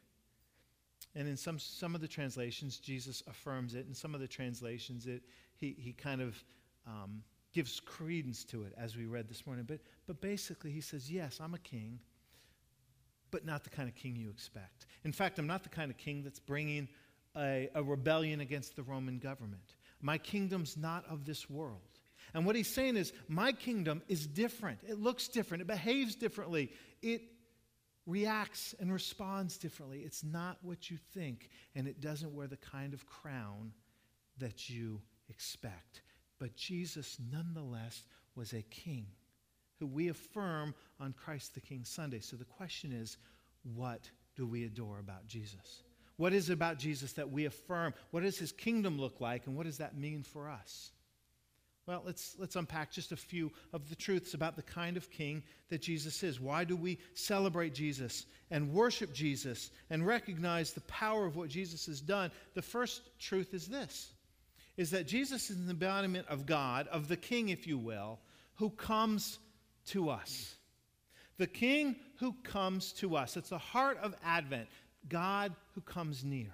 And 1.15 1.29
in 1.29 1.37
some, 1.37 1.59
some 1.59 1.95
of 1.95 2.01
the 2.01 2.09
translations, 2.09 2.79
Jesus 2.79 3.23
affirms 3.29 3.75
it. 3.75 3.87
In 3.87 3.95
some 3.95 4.15
of 4.15 4.21
the 4.21 4.27
translations, 4.27 5.07
it, 5.07 5.23
he, 5.57 5.77
he 5.79 5.93
kind 5.93 6.21
of 6.21 6.43
um, 6.87 7.23
gives 7.55 7.81
credence 7.81 8.45
to 8.45 8.65
it, 8.65 8.75
as 8.77 8.97
we 8.97 9.07
read 9.07 9.29
this 9.29 9.47
morning. 9.47 9.65
But, 9.67 9.81
but 10.07 10.21
basically, 10.21 10.73
he 10.73 10.81
says, 10.81 11.11
Yes, 11.11 11.41
I'm 11.41 11.55
a 11.55 11.59
king, 11.59 12.01
but 13.31 13.47
not 13.47 13.65
the 13.65 13.71
kind 13.71 13.89
of 13.89 13.95
king 13.95 14.17
you 14.17 14.29
expect. 14.29 14.87
In 15.05 15.13
fact, 15.13 15.39
I'm 15.39 15.47
not 15.47 15.63
the 15.63 15.69
kind 15.71 15.91
of 15.91 15.97
king 15.97 16.23
that's 16.23 16.41
bringing 16.41 16.89
a, 17.37 17.71
a 17.75 17.83
rebellion 17.83 18.41
against 18.41 18.77
the 18.77 18.83
Roman 18.83 19.19
government. 19.19 19.77
My 20.03 20.19
kingdom's 20.19 20.77
not 20.77 21.07
of 21.09 21.25
this 21.25 21.49
world. 21.49 21.81
And 22.35 22.45
what 22.45 22.57
he's 22.57 22.73
saying 22.73 22.97
is, 22.97 23.13
my 23.29 23.53
kingdom 23.53 24.03
is 24.09 24.27
different. 24.27 24.81
It 24.87 24.99
looks 24.99 25.29
different. 25.29 25.61
It 25.63 25.67
behaves 25.67 26.17
differently. 26.17 26.73
It 27.01 27.23
reacts 28.07 28.75
and 28.81 28.93
responds 28.93 29.57
differently. 29.57 30.01
It's 30.01 30.25
not 30.25 30.59
what 30.63 30.91
you 30.91 30.99
think, 31.13 31.51
and 31.75 31.87
it 31.87 32.01
doesn't 32.01 32.35
wear 32.35 32.49
the 32.49 32.57
kind 32.57 32.93
of 32.93 33.07
crown 33.07 33.73
that 34.39 34.69
you 34.69 35.01
expect. 35.29 36.03
But 36.39 36.57
Jesus, 36.57 37.19
nonetheless, 37.33 38.05
was 38.35 38.53
a 38.53 38.63
king 38.63 39.07
who 39.79 39.87
we 39.87 40.09
affirm 40.09 40.75
on 41.01 41.13
Christ 41.13 41.55
the 41.55 41.61
King 41.61 41.85
Sunday. 41.85 42.21
So 42.21 42.37
the 42.37 42.45
question 42.45 42.93
is, 42.93 43.17
what 43.75 44.11
do 44.37 44.47
we 44.47 44.65
adore 44.65 44.99
about 44.99 45.27
Jesus? 45.27 45.83
What 46.17 46.33
is 46.33 46.51
it 46.51 46.53
about 46.53 46.79
Jesus 46.79 47.13
that 47.15 47.31
we 47.31 47.47
affirm? 47.47 47.95
What 48.11 48.23
does 48.23 48.39
his 48.39 48.53
kingdom 48.53 49.01
look 49.01 49.21
like, 49.21 49.47
and 49.47 49.57
what 49.57 49.67
does 49.67 49.79
that 49.79 49.97
mean 49.97 50.23
for 50.23 50.49
us? 50.49 50.91
Well, 51.87 52.03
let's, 52.07 52.35
let's 52.39 52.57
unpack 52.57 52.91
just 52.91 53.13
a 53.13 53.17
few 53.17 53.53
of 53.75 53.91
the 53.91 53.95
truths 53.95 54.33
about 54.33 54.57
the 54.57 54.63
kind 54.63 54.97
of 54.97 55.11
king 55.11 55.43
that 55.69 55.83
Jesus 55.83 56.23
is. 56.23 56.41
Why 56.41 56.65
do 56.65 56.77
we 56.77 56.99
celebrate 57.13 57.75
Jesus 57.75 58.25
and 58.51 58.73
worship 58.73 59.13
Jesus 59.13 59.71
and 59.91 60.07
recognize 60.07 60.73
the 60.73 60.81
power 60.83 61.27
of 61.27 61.37
what 61.37 61.51
Jesus 61.51 61.85
has 61.87 62.01
done? 62.01 62.31
The 62.55 62.63
first 62.63 63.03
truth 63.19 63.53
is 63.53 63.67
this 63.67 64.14
is 64.77 64.91
that 64.91 65.07
Jesus 65.07 65.51
is 65.51 65.57
an 65.57 65.71
embodiment 65.71 66.27
of 66.29 66.47
God, 66.47 66.89
of 66.89 67.09
the 67.09 67.17
king, 67.17 67.49
if 67.49 67.67
you 67.67 67.79
will, 67.79 68.19
who 68.57 68.71
comes 68.71 69.39
to 69.87 70.11
us. 70.11 70.55
The 71.39 71.47
king 71.47 71.97
who 72.19 72.35
comes 72.43 72.93
to 72.95 73.17
us. 73.17 73.37
It's 73.37 73.51
the 73.51 73.59
heart 73.59 73.99
of 73.99 74.15
Advent, 74.25 74.69
God 75.09 75.53
who 75.75 75.81
comes 75.81 76.25
near. 76.25 76.53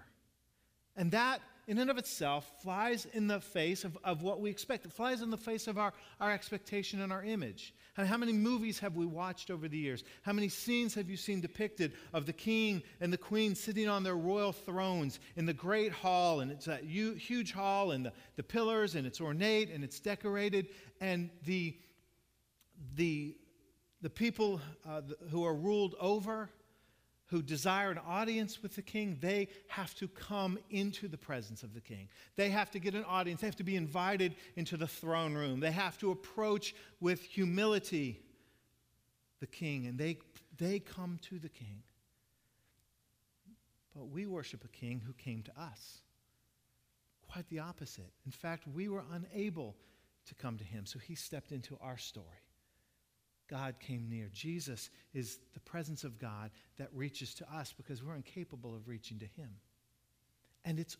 And 0.96 1.12
that, 1.12 1.40
in 1.70 1.78
and 1.78 1.88
of 1.88 1.98
itself, 1.98 2.50
flies 2.64 3.06
in 3.14 3.28
the 3.28 3.40
face 3.40 3.84
of, 3.84 3.96
of 4.02 4.22
what 4.22 4.40
we 4.40 4.50
expect. 4.50 4.84
It 4.84 4.92
flies 4.92 5.22
in 5.22 5.30
the 5.30 5.36
face 5.36 5.68
of 5.68 5.78
our, 5.78 5.92
our 6.20 6.32
expectation 6.32 7.00
and 7.00 7.12
our 7.12 7.22
image. 7.22 7.72
And 7.96 8.08
how 8.08 8.16
many 8.16 8.32
movies 8.32 8.80
have 8.80 8.96
we 8.96 9.06
watched 9.06 9.52
over 9.52 9.68
the 9.68 9.78
years? 9.78 10.02
How 10.22 10.32
many 10.32 10.48
scenes 10.48 10.96
have 10.96 11.08
you 11.08 11.16
seen 11.16 11.40
depicted 11.40 11.92
of 12.12 12.26
the 12.26 12.32
king 12.32 12.82
and 13.00 13.12
the 13.12 13.18
queen 13.18 13.54
sitting 13.54 13.88
on 13.88 14.02
their 14.02 14.16
royal 14.16 14.50
thrones 14.50 15.20
in 15.36 15.46
the 15.46 15.52
great 15.52 15.92
hall? 15.92 16.40
And 16.40 16.50
it's 16.50 16.64
that 16.64 16.82
huge 16.82 17.52
hall, 17.52 17.92
and 17.92 18.04
the, 18.04 18.12
the 18.34 18.42
pillars, 18.42 18.96
and 18.96 19.06
it's 19.06 19.20
ornate, 19.20 19.70
and 19.70 19.84
it's 19.84 20.00
decorated. 20.00 20.70
And 21.00 21.30
the, 21.44 21.76
the, 22.96 23.36
the 24.02 24.10
people 24.10 24.60
uh, 24.88 25.02
who 25.30 25.44
are 25.44 25.54
ruled 25.54 25.94
over, 26.00 26.50
who 27.30 27.42
desire 27.42 27.92
an 27.92 28.00
audience 28.06 28.60
with 28.60 28.74
the 28.74 28.82
king, 28.82 29.16
they 29.20 29.48
have 29.68 29.94
to 29.94 30.08
come 30.08 30.58
into 30.70 31.06
the 31.06 31.16
presence 31.16 31.62
of 31.62 31.74
the 31.74 31.80
king. 31.80 32.08
They 32.34 32.50
have 32.50 32.72
to 32.72 32.80
get 32.80 32.94
an 32.94 33.04
audience. 33.04 33.40
They 33.40 33.46
have 33.46 33.56
to 33.56 33.64
be 33.64 33.76
invited 33.76 34.34
into 34.56 34.76
the 34.76 34.88
throne 34.88 35.34
room. 35.34 35.60
They 35.60 35.70
have 35.70 35.96
to 35.98 36.10
approach 36.10 36.74
with 37.00 37.22
humility 37.22 38.20
the 39.38 39.46
king, 39.46 39.86
and 39.86 39.96
they, 39.96 40.18
they 40.58 40.80
come 40.80 41.18
to 41.22 41.38
the 41.38 41.48
king. 41.48 41.82
But 43.96 44.08
we 44.08 44.26
worship 44.26 44.64
a 44.64 44.68
king 44.68 45.00
who 45.04 45.12
came 45.12 45.42
to 45.44 45.60
us. 45.60 46.00
Quite 47.30 47.48
the 47.48 47.60
opposite. 47.60 48.12
In 48.26 48.32
fact, 48.32 48.64
we 48.66 48.88
were 48.88 49.04
unable 49.12 49.76
to 50.26 50.34
come 50.34 50.58
to 50.58 50.64
him, 50.64 50.84
so 50.84 50.98
he 50.98 51.14
stepped 51.14 51.52
into 51.52 51.78
our 51.80 51.96
story. 51.96 52.26
God 53.50 53.74
came 53.80 54.08
near. 54.08 54.28
Jesus 54.32 54.90
is 55.12 55.38
the 55.54 55.60
presence 55.60 56.04
of 56.04 56.18
God 56.18 56.50
that 56.78 56.88
reaches 56.94 57.34
to 57.34 57.52
us 57.52 57.74
because 57.76 58.02
we're 58.02 58.14
incapable 58.14 58.74
of 58.74 58.86
reaching 58.88 59.18
to 59.18 59.26
Him. 59.26 59.50
And 60.64 60.78
it's 60.78 60.96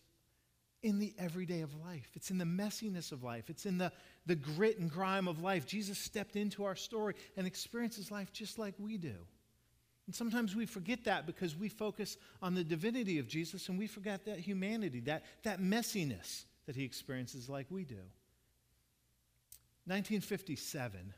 in 0.83 0.99
the 0.99 1.13
everyday 1.17 1.61
of 1.61 1.73
life, 1.75 2.09
it's 2.15 2.31
in 2.31 2.37
the 2.37 2.45
messiness 2.45 3.11
of 3.11 3.23
life, 3.23 3.49
it's 3.49 3.65
in 3.65 3.77
the, 3.77 3.91
the 4.25 4.35
grit 4.35 4.79
and 4.79 4.91
grime 4.91 5.27
of 5.27 5.41
life. 5.41 5.65
Jesus 5.65 5.97
stepped 5.97 6.35
into 6.35 6.65
our 6.65 6.75
story 6.75 7.13
and 7.37 7.47
experiences 7.47 8.11
life 8.11 8.33
just 8.33 8.59
like 8.59 8.73
we 8.79 8.97
do. 8.97 9.15
And 10.07 10.15
sometimes 10.15 10.55
we 10.55 10.65
forget 10.65 11.05
that 11.05 11.25
because 11.27 11.55
we 11.55 11.69
focus 11.69 12.17
on 12.41 12.55
the 12.55 12.63
divinity 12.63 13.19
of 13.19 13.27
Jesus 13.27 13.69
and 13.69 13.77
we 13.77 13.87
forget 13.87 14.25
that 14.25 14.39
humanity, 14.39 14.99
that, 15.01 15.23
that 15.43 15.61
messiness 15.61 16.45
that 16.65 16.75
he 16.75 16.83
experiences 16.83 17.47
like 17.47 17.67
we 17.69 17.85
do. 17.85 18.01
1957, 19.85 21.13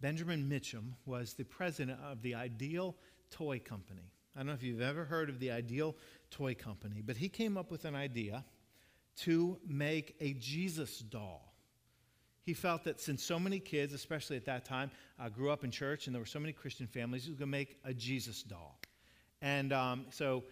Benjamin 0.00 0.48
Michtom 0.48 0.94
was 1.06 1.34
the 1.34 1.44
president 1.44 1.98
of 2.00 2.22
the 2.22 2.34
Ideal 2.34 2.96
Toy 3.30 3.58
Company. 3.58 4.12
I 4.34 4.40
don't 4.40 4.48
know 4.48 4.52
if 4.52 4.62
you've 4.62 4.80
ever 4.80 5.04
heard 5.04 5.28
of 5.28 5.38
the 5.38 5.50
Ideal 5.50 5.96
Toy 6.30 6.54
Company, 6.54 7.02
but 7.04 7.16
he 7.16 7.28
came 7.28 7.56
up 7.56 7.70
with 7.70 7.84
an 7.84 7.94
idea 7.94 8.44
to 9.18 9.58
make 9.66 10.16
a 10.20 10.34
Jesus 10.34 10.98
doll. 10.98 11.54
He 12.42 12.52
felt 12.52 12.84
that 12.84 13.00
since 13.00 13.22
so 13.22 13.38
many 13.38 13.58
kids, 13.58 13.94
especially 13.94 14.36
at 14.36 14.44
that 14.46 14.64
time, 14.64 14.90
uh, 15.18 15.28
grew 15.28 15.50
up 15.50 15.64
in 15.64 15.70
church 15.70 16.06
and 16.06 16.14
there 16.14 16.20
were 16.20 16.26
so 16.26 16.40
many 16.40 16.52
Christian 16.52 16.86
families, 16.86 17.24
he 17.24 17.30
was 17.30 17.38
going 17.38 17.48
to 17.48 17.56
make 17.56 17.78
a 17.84 17.94
Jesus 17.94 18.42
doll. 18.42 18.78
And 19.40 19.72
um, 19.72 20.06
so 20.10 20.44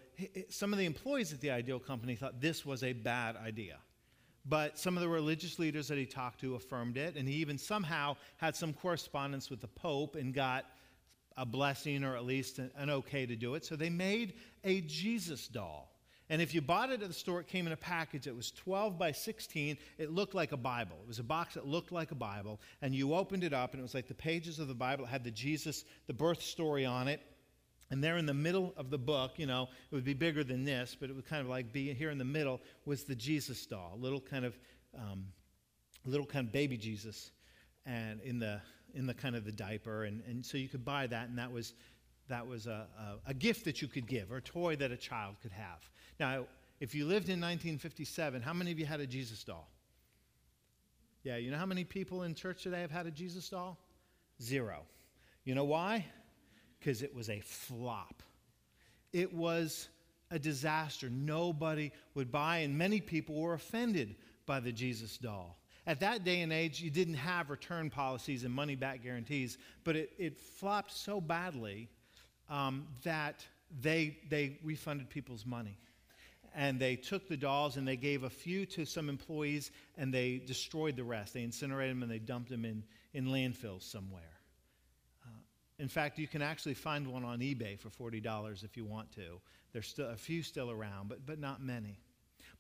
some 0.49 0.73
of 0.73 0.79
the 0.79 0.87
employees 0.87 1.33
at 1.33 1.41
the 1.41 1.51
Ideal 1.51 1.79
Company 1.79 2.15
thought 2.15 2.41
this 2.41 2.65
was 2.65 2.83
a 2.83 2.93
bad 2.93 3.37
idea. 3.37 3.79
But 4.45 4.79
some 4.79 4.97
of 4.97 5.03
the 5.03 5.09
religious 5.09 5.59
leaders 5.59 5.89
that 5.89 5.99
he 5.99 6.07
talked 6.07 6.41
to 6.41 6.57
affirmed 6.57 6.97
it, 6.97 7.17
and 7.17 7.29
he 7.29 7.37
even 7.37 7.59
somehow 7.59 8.17
had 8.39 8.57
some 8.57 8.73
correspondence 8.73 9.51
with 9.51 9.61
the 9.61 9.69
Pope 9.69 10.17
and 10.17 10.35
got 10.35 10.65
a 11.37 11.47
blessing 11.47 12.05
or 12.05 12.17
at 12.17 12.25
least 12.25 12.59
an, 12.59 12.91
okay 12.91 13.25
to 13.25 13.37
do 13.37 13.55
it. 13.55 13.65
So 13.65 13.77
they 13.77 13.91
made 13.91 14.35
a 14.65 14.81
Jesus 14.83 15.49
doll. 15.49 15.89
And 16.29 16.41
if 16.41 16.55
you 16.55 16.63
bought 16.63 16.91
it 16.91 17.03
at 17.03 17.09
the 17.09 17.15
store, 17.15 17.41
it 17.41 17.47
came 17.47 17.67
in 17.67 17.73
a 17.73 17.77
package 17.77 18.27
It 18.27 18.35
was 18.35 18.51
12 18.53 18.99
by 18.99 19.13
16. 19.13 19.77
It 19.99 20.11
looked 20.11 20.35
like 20.35 20.53
a 20.53 20.57
Bible. 20.57 20.97
It 21.03 21.09
was 21.09 21.19
a 21.19 21.25
box 21.25 21.55
that 21.55 21.67
looked 21.67 21.93
like 21.93 22.11
a 22.11 22.17
Bible. 22.17 22.61
And 22.81 22.95
you 22.95 23.15
opened 23.15 23.45
it 23.45 23.53
up, 23.53 23.73
and 23.73 23.81
it 23.81 23.83
was 23.83 23.95
like 23.95 24.09
the 24.09 24.15
pages 24.15 24.59
of 24.59 24.69
the 24.69 24.75
Bible. 24.75 25.05
It 25.05 25.09
had 25.09 25.25
the 25.25 25.31
Jesus, 25.31 25.85
the 26.07 26.15
birth 26.15 26.43
story 26.43 26.85
on 26.85 27.07
it. 27.07 27.21
And 27.93 28.03
there 28.03 28.17
in 28.17 28.25
the 28.25 28.33
middle 28.33 28.73
of 28.79 28.89
the 28.89 28.97
book, 28.97 29.33
you 29.37 29.45
know, 29.45 29.69
it 29.91 29.95
would 29.95 30.03
be 30.03 30.15
bigger 30.15 30.43
than 30.43 30.65
this, 30.65 30.97
but 30.99 31.11
it 31.11 31.13
would 31.13 31.27
kind 31.27 31.43
of 31.43 31.49
like 31.49 31.75
be 31.75 31.93
here 31.93 32.09
in 32.09 32.17
the 32.17 32.25
middle 32.25 32.59
was 32.87 33.05
the 33.05 33.15
Jesus 33.15 33.67
doll, 33.67 33.99
little 34.01 34.19
kind 34.19 34.47
of, 34.47 34.59
um, 34.99 35.27
little 36.07 36.25
kind 36.25 36.47
of 36.47 36.53
baby 36.55 36.79
Jesus, 36.79 37.33
and 37.85 38.19
in 38.23 38.39
the 38.39 38.63
in 38.95 39.07
the 39.07 39.13
kind 39.13 39.37
of 39.37 39.45
the 39.45 39.53
diaper, 39.53 40.05
and, 40.05 40.23
and 40.27 40.45
so 40.45 40.57
you 40.57 40.71
could 40.71 40.87
buy 40.87 41.07
that, 41.07 41.29
and 41.29 41.37
that 41.37 41.53
was 41.53 41.75
that 42.29 42.47
was 42.47 42.67
a, 42.67 42.87
a, 42.99 43.31
a 43.31 43.35
gift 43.35 43.67
that 43.67 43.83
you 43.83 43.89
could 43.89 44.07
give, 44.07 44.33
or 44.33 44.39
a 44.39 44.43
toy 44.43 44.75
that 44.77 44.91
a 44.91 44.97
child 44.97 45.37
could 45.43 45.53
have. 45.53 45.87
Now, 46.19 46.47
if 46.81 46.95
you 46.95 47.05
lived 47.05 47.29
in 47.29 47.41
1957, 47.43 48.41
how 48.41 48.55
many 48.55 48.73
of 48.73 48.79
you 48.79 48.87
had 48.87 49.01
a 49.01 49.07
Jesus 49.07 49.45
doll? 49.45 49.69
Yeah, 51.25 51.37
you 51.37 51.51
know 51.51 51.59
how 51.59 51.67
many 51.67 51.85
people 51.85 52.23
in 52.23 52.35
church 52.35 52.63
today 52.63 52.81
have 52.81 52.91
had 52.91 53.07
a 53.07 53.11
Jesus 53.11 53.51
doll? 53.51 53.77
Zero. 54.41 54.81
You 55.45 55.55
know 55.55 55.65
why? 55.65 56.07
Because 56.83 57.03
it 57.03 57.15
was 57.15 57.31
a 57.31 57.41
flop. 57.41 58.23
It 59.13 59.33
was 59.33 59.89
a 60.31 60.39
disaster. 60.39 61.09
Nobody 61.11 61.93
would 62.15 62.33
buy, 62.33 62.59
and 62.59 62.77
many 62.77 63.01
people 63.01 63.37
were 63.37 63.55
offended 63.55 64.17
by 64.47 64.61
the 64.61 64.73
Jesus 64.73 65.17
doll. 65.17 65.59
At 65.87 66.01
that 66.01 66.25
day 66.25 66.41
and 66.41 66.53
age, 66.53 66.81
you 66.81 66.91
didn't 66.91 67.15
have 67.15 67.51
return 67.51 67.91
policies 67.91 68.45
and 68.45 68.53
money 68.53 68.75
back 68.75 69.03
guarantees, 69.03 69.59
but 69.85 69.97
it, 69.97 70.13
it 70.19 70.39
flopped 70.39 70.93
so 70.93 71.21
badly 71.21 71.89
um, 72.49 72.87
that 73.05 73.45
they, 73.81 74.19
they 74.29 74.59
refunded 74.65 75.09
people's 75.09 75.45
money. 75.45 75.77
And 76.55 76.79
they 76.79 76.97
took 76.97 77.29
the 77.29 77.37
dolls 77.37 77.77
and 77.77 77.89
they 77.89 77.97
gave 77.97 78.25
a 78.25 78.31
few 78.31 78.67
to 78.67 78.85
some 78.85 79.09
employees 79.09 79.71
and 79.97 80.13
they 80.13 80.43
destroyed 80.47 80.97
the 80.97 81.05
rest. 81.05 81.35
They 81.35 81.43
incinerated 81.43 81.97
them 81.97 82.03
and 82.03 82.13
they 82.13 82.19
dumped 82.19 82.51
them 82.51 82.65
in, 82.65 82.85
in 83.15 83.27
landfills 83.27 83.83
somewhere. 83.83 84.32
In 85.83 85.89
fact, 85.89 86.17
you 86.17 86.29
can 86.29 86.43
actually 86.43 86.75
find 86.75 87.09
one 87.09 87.25
on 87.25 87.41
eBay 87.41 87.77
for 87.77 87.91
$40 87.91 88.63
if 88.63 88.77
you 88.77 88.85
want 88.85 89.11
to. 89.17 89.41
There's 89.73 89.89
still 89.89 90.11
a 90.11 90.17
few 90.17 90.45
still 90.45 90.71
around, 90.71 91.09
but, 91.09 91.27
but 91.27 91.41
not 91.41 91.61
many. 91.61 91.99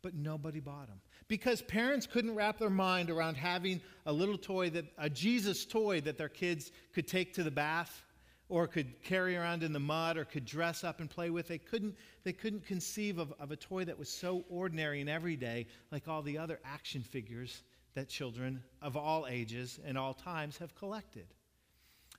But 0.02 0.17
nobody 0.17 0.59
bought 0.59 0.88
them 0.88 1.00
because 1.29 1.62
parents 1.62 2.09
couldn't 2.09 2.35
wrap 2.35 2.59
their 2.59 2.69
mind 2.69 3.11
around 3.11 3.37
having 3.37 3.81
a 4.07 4.12
little 4.12 4.37
toy 4.37 4.71
that 4.71 4.87
a 4.99 5.09
Jesus 5.09 5.64
toy 5.64 6.00
that 6.00 6.19
their 6.19 6.29
kids 6.29 6.73
could 6.95 7.07
take 7.07 7.35
to 7.35 7.45
the 7.45 7.50
bath 7.52 8.02
or 8.49 8.67
could 8.67 9.00
carry 9.05 9.37
around 9.37 9.62
in 9.62 9.73
the 9.73 9.79
mud 9.79 10.17
or 10.17 10.25
could 10.25 10.45
dress 10.45 10.83
up 10.83 10.99
and 10.99 11.09
play 11.09 11.31
with. 11.31 11.47
They 11.47 11.59
couldn't, 11.59 11.95
they 12.25 12.33
couldn't 12.33 12.67
conceive 12.67 13.19
of, 13.19 13.33
of 13.38 13.52
a 13.52 13.57
toy 13.57 13.85
that 13.85 14.00
was 14.00 14.09
so 14.09 14.43
ordinary 14.50 15.00
and 15.00 15.09
everyday 15.09 15.69
like 15.93 16.09
all 16.09 16.23
the 16.23 16.38
other 16.38 16.59
action 16.64 17.02
figures 17.02 17.62
that 17.95 18.09
children 18.09 18.64
of 18.81 18.97
all 18.97 19.29
ages 19.31 19.79
and 19.85 19.97
all 19.97 20.12
times 20.12 20.59
have 20.59 20.75
collected. 20.75 21.29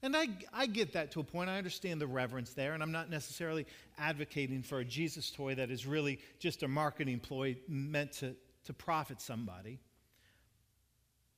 And 0.04 0.18
I, 0.18 0.28
I 0.54 0.66
get 0.66 0.94
that 0.94 1.12
to 1.12 1.22
a 1.22 1.24
point. 1.24 1.50
I 1.50 1.58
understand 1.58 2.02
the 2.02 2.08
reverence 2.08 2.54
there, 2.54 2.74
and 2.74 2.84
I'm 2.84 2.92
not 2.92 3.10
necessarily 3.10 3.66
advocating 3.98 4.62
for 4.62 4.80
a 4.80 4.86
Jesus 4.86 5.32
toy 5.32 5.56
that 5.56 5.72
is 5.72 5.88
really 5.88 6.20
just 6.40 6.62
a 6.62 6.68
marketing 6.68 7.22
ploy 7.22 7.56
meant 7.70 8.12
to, 8.14 8.36
to 8.66 8.74
profit 8.74 9.22
somebody. 9.22 9.80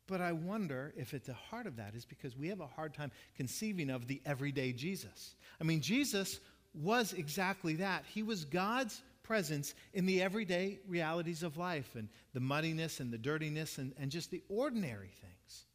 But 0.07 0.19
I 0.19 0.31
wonder 0.31 0.95
if 0.97 1.13
at 1.13 1.25
the 1.25 1.35
heart 1.35 1.67
of 1.67 1.75
that 1.75 1.93
is 1.93 2.05
because 2.05 2.35
we 2.35 2.47
have 2.47 2.59
a 2.59 2.65
hard 2.65 2.95
time 2.95 3.11
conceiving 3.37 3.91
of 3.91 4.07
the 4.07 4.19
everyday 4.25 4.73
Jesus. 4.73 5.35
I 5.61 5.63
mean, 5.63 5.81
Jesus 5.81 6.39
was 6.73 7.13
exactly 7.13 7.75
that. 7.75 8.03
He 8.15 8.23
was 8.23 8.45
God's 8.45 8.99
presence 9.21 9.75
in 9.93 10.07
the 10.07 10.23
everyday 10.23 10.79
realities 10.87 11.43
of 11.43 11.57
life 11.57 11.95
and 11.95 12.09
the 12.33 12.39
muddiness 12.39 12.99
and 12.99 13.13
the 13.13 13.17
dirtiness 13.19 13.77
and, 13.77 13.93
and 13.99 14.09
just 14.09 14.31
the 14.31 14.41
ordinary 14.49 15.11
things 15.21 15.65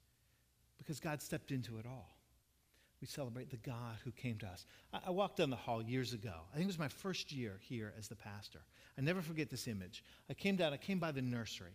because 0.79 0.99
God 0.99 1.23
stepped 1.23 1.53
into 1.53 1.79
it 1.79 1.87
all 1.87 2.09
we 3.01 3.07
celebrate 3.07 3.51
the 3.51 3.57
God 3.57 3.97
who 4.05 4.11
came 4.11 4.37
to 4.39 4.47
us. 4.47 4.67
I, 4.93 5.01
I, 5.07 5.11
walked 5.11 5.39
down 5.39 5.51
the 5.51 5.57
hall 5.57 5.83
years 5.83 6.13
ago. 6.13 6.35
I 6.53 6.57
think 6.57 6.65
it 6.65 6.69
was 6.69 6.79
my 6.79 6.89
first 6.89 7.33
year 7.33 7.59
here 7.63 7.93
as 7.99 8.09
the 8.09 8.17
pastor. 8.17 8.61
I 8.99 9.01
never 9.01 9.23
forget 9.23 9.49
this 9.49 9.67
image. 9.67 10.05
I 10.29 10.35
came 10.35 10.57
down, 10.57 10.73
I 10.73 10.77
came 10.77 10.99
by 10.99 11.13
the 11.13 11.23
nursery, 11.23 11.73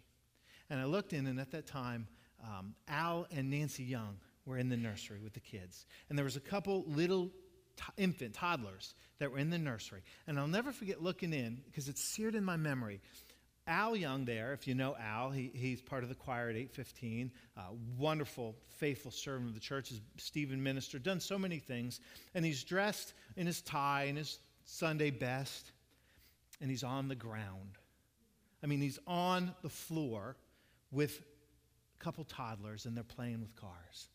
and 0.69 0.79
I 0.79 0.85
looked 0.85 1.13
in, 1.13 1.25
and 1.27 1.39
at 1.39 1.51
that 1.51 1.65
time, 1.65 2.07
um, 2.43 2.75
Al 2.87 3.27
and 3.31 3.49
Nancy 3.49 3.83
Young 3.83 4.17
were 4.45 4.57
in 4.57 4.69
the 4.69 4.77
nursery 4.77 5.19
with 5.19 5.33
the 5.33 5.39
kids. 5.39 5.85
And 6.09 6.17
there 6.17 6.25
was 6.25 6.35
a 6.35 6.41
couple 6.41 6.83
little 6.87 7.31
infant 7.97 8.33
toddlers 8.33 8.93
that 9.19 9.31
were 9.31 9.39
in 9.39 9.49
the 9.49 9.57
nursery. 9.57 10.01
And 10.27 10.39
I'll 10.39 10.47
never 10.47 10.71
forget 10.71 11.01
looking 11.01 11.33
in, 11.33 11.61
because 11.65 11.89
it's 11.89 12.03
seared 12.03 12.35
in 12.35 12.43
my 12.43 12.57
memory. 12.57 13.01
Al 13.67 13.95
Young 13.95 14.25
there, 14.25 14.53
if 14.53 14.67
you 14.67 14.75
know 14.75 14.95
Al, 14.99 15.31
he, 15.31 15.51
he's 15.53 15.81
part 15.81 16.03
of 16.03 16.09
the 16.09 16.15
choir 16.15 16.49
at 16.49 16.55
815. 16.55 17.31
Uh, 17.57 17.61
wonderful, 17.97 18.55
faithful 18.67 19.09
servant 19.09 19.49
of 19.49 19.53
the 19.55 19.59
church, 19.59 19.91
as 19.91 20.01
Stephen 20.17 20.61
minister, 20.61 20.99
done 20.99 21.19
so 21.19 21.37
many 21.37 21.57
things. 21.57 21.99
And 22.35 22.45
he's 22.45 22.63
dressed 22.63 23.13
in 23.35 23.47
his 23.47 23.61
tie 23.61 24.03
and 24.03 24.17
his 24.17 24.39
Sunday 24.65 25.09
best, 25.09 25.71
and 26.61 26.69
he's 26.69 26.83
on 26.83 27.07
the 27.07 27.15
ground. 27.15 27.77
I 28.63 28.67
mean, 28.67 28.81
he's 28.81 28.99
on 29.07 29.53
the 29.63 29.69
floor 29.69 30.35
with 30.91 31.21
a 31.99 32.03
couple 32.03 32.23
toddlers, 32.23 32.85
and 32.85 32.95
they're 32.95 33.03
playing 33.03 33.41
with 33.41 33.55
cars. 33.55 34.09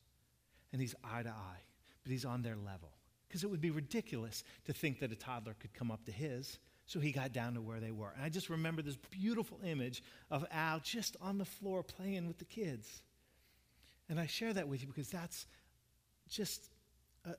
And 0.73 0.81
he's 0.81 0.95
eye 1.03 1.25
to 1.25 1.29
eye, 1.29 1.63
but 2.05 2.13
he's 2.13 2.25
on 2.25 2.43
their 2.43 2.57
level. 2.57 2.91
Because 3.27 3.43
it 3.43 3.51
would 3.51 3.61
be 3.61 3.71
ridiculous 3.71 4.45
to 4.67 4.73
think 4.73 5.01
that 5.01 5.11
a 5.11 5.17
toddler 5.17 5.55
could 5.59 5.75
come 5.75 5.91
up 5.91 6.05
to 6.05 6.13
his 6.13 6.59
so 6.91 6.99
he 6.99 7.13
got 7.13 7.33
down 7.33 7.55
to 7.55 7.61
where 7.61 7.79
they 7.79 7.93
were. 7.93 8.13
And 8.17 8.25
I 8.25 8.29
just 8.29 8.51
remember 8.51 8.83
this 8.83 8.97
beautiful 8.97 9.61
image 9.65 10.03
of 10.29 10.45
Al 10.51 10.81
just 10.81 11.17
on 11.21 11.39
the 11.39 11.45
floor 11.45 11.85
playing 11.85 12.27
with 12.27 12.39
the 12.39 12.45
kids. 12.45 13.05
And 14.09 14.19
I 14.19 14.27
share 14.27 14.53
that 14.53 14.67
with 14.67 14.81
you 14.81 14.89
because 14.89 15.09
that's 15.09 15.47
just 16.29 16.69
uh, 17.25 17.35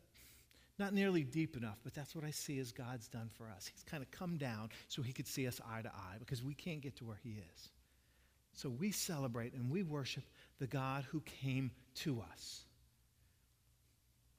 not 0.79 0.93
nearly 0.93 1.25
deep 1.25 1.57
enough, 1.57 1.79
but 1.83 1.93
that's 1.93 2.15
what 2.15 2.23
I 2.23 2.31
see 2.31 2.59
as 2.59 2.71
God's 2.71 3.09
done 3.09 3.29
for 3.37 3.49
us. 3.49 3.67
He's 3.67 3.83
kind 3.83 4.01
of 4.01 4.09
come 4.09 4.37
down 4.37 4.69
so 4.87 5.01
he 5.01 5.11
could 5.11 5.27
see 5.27 5.45
us 5.45 5.59
eye 5.69 5.81
to 5.81 5.89
eye 5.89 6.15
because 6.19 6.41
we 6.41 6.53
can't 6.53 6.79
get 6.79 6.95
to 6.95 7.03
where 7.03 7.19
he 7.21 7.31
is. 7.53 7.69
So 8.53 8.69
we 8.69 8.93
celebrate 8.93 9.53
and 9.53 9.69
we 9.69 9.83
worship 9.83 10.23
the 10.59 10.67
God 10.67 11.03
who 11.11 11.19
came 11.41 11.71
to 11.95 12.23
us. 12.31 12.63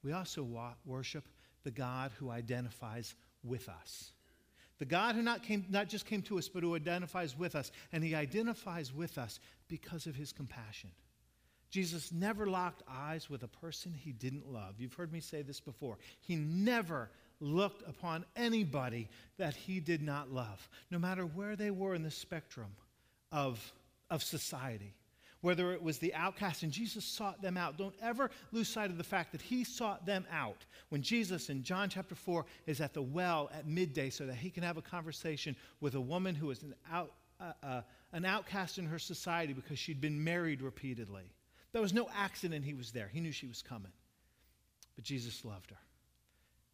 We 0.02 0.12
also 0.12 0.42
wa- 0.42 0.72
worship 0.86 1.28
the 1.64 1.70
God 1.70 2.12
who 2.18 2.30
identifies 2.30 3.14
with 3.44 3.68
us. 3.68 4.12
The 4.82 4.86
God 4.86 5.14
who 5.14 5.22
not, 5.22 5.44
came, 5.44 5.64
not 5.70 5.88
just 5.88 6.06
came 6.06 6.22
to 6.22 6.38
us, 6.38 6.48
but 6.48 6.64
who 6.64 6.74
identifies 6.74 7.38
with 7.38 7.54
us. 7.54 7.70
And 7.92 8.02
he 8.02 8.16
identifies 8.16 8.92
with 8.92 9.16
us 9.16 9.38
because 9.68 10.08
of 10.08 10.16
his 10.16 10.32
compassion. 10.32 10.90
Jesus 11.70 12.10
never 12.10 12.48
locked 12.48 12.82
eyes 12.90 13.30
with 13.30 13.44
a 13.44 13.46
person 13.46 13.94
he 13.94 14.10
didn't 14.10 14.52
love. 14.52 14.74
You've 14.78 14.94
heard 14.94 15.12
me 15.12 15.20
say 15.20 15.42
this 15.42 15.60
before. 15.60 15.98
He 16.18 16.34
never 16.34 17.10
looked 17.38 17.88
upon 17.88 18.24
anybody 18.34 19.08
that 19.38 19.54
he 19.54 19.78
did 19.78 20.02
not 20.02 20.32
love, 20.32 20.68
no 20.90 20.98
matter 20.98 21.26
where 21.26 21.54
they 21.54 21.70
were 21.70 21.94
in 21.94 22.02
the 22.02 22.10
spectrum 22.10 22.74
of, 23.30 23.72
of 24.10 24.20
society 24.20 24.94
whether 25.42 25.72
it 25.72 25.82
was 25.82 25.98
the 25.98 26.14
outcast, 26.14 26.62
and 26.62 26.72
Jesus 26.72 27.04
sought 27.04 27.42
them 27.42 27.56
out. 27.56 27.76
Don't 27.76 27.94
ever 28.00 28.30
lose 28.52 28.68
sight 28.68 28.90
of 28.90 28.96
the 28.96 29.04
fact 29.04 29.32
that 29.32 29.42
he 29.42 29.64
sought 29.64 30.06
them 30.06 30.24
out. 30.32 30.64
When 30.88 31.02
Jesus 31.02 31.50
in 31.50 31.62
John 31.62 31.88
chapter 31.88 32.14
4 32.14 32.46
is 32.66 32.80
at 32.80 32.94
the 32.94 33.02
well 33.02 33.50
at 33.52 33.66
midday 33.66 34.08
so 34.08 34.24
that 34.26 34.36
he 34.36 34.50
can 34.50 34.62
have 34.62 34.76
a 34.76 34.82
conversation 34.82 35.54
with 35.80 35.94
a 35.94 36.00
woman 36.00 36.34
who 36.34 36.50
is 36.50 36.62
an, 36.62 36.74
out, 36.90 37.12
uh, 37.40 37.52
uh, 37.62 37.82
an 38.12 38.24
outcast 38.24 38.78
in 38.78 38.86
her 38.86 38.98
society 38.98 39.52
because 39.52 39.78
she'd 39.78 40.00
been 40.00 40.22
married 40.22 40.62
repeatedly. 40.62 41.24
There 41.72 41.82
was 41.82 41.92
no 41.92 42.08
accident 42.16 42.64
he 42.64 42.74
was 42.74 42.92
there, 42.92 43.10
he 43.12 43.20
knew 43.20 43.32
she 43.32 43.48
was 43.48 43.62
coming. 43.62 43.92
But 44.94 45.04
Jesus 45.04 45.44
loved 45.44 45.70
her 45.70 45.78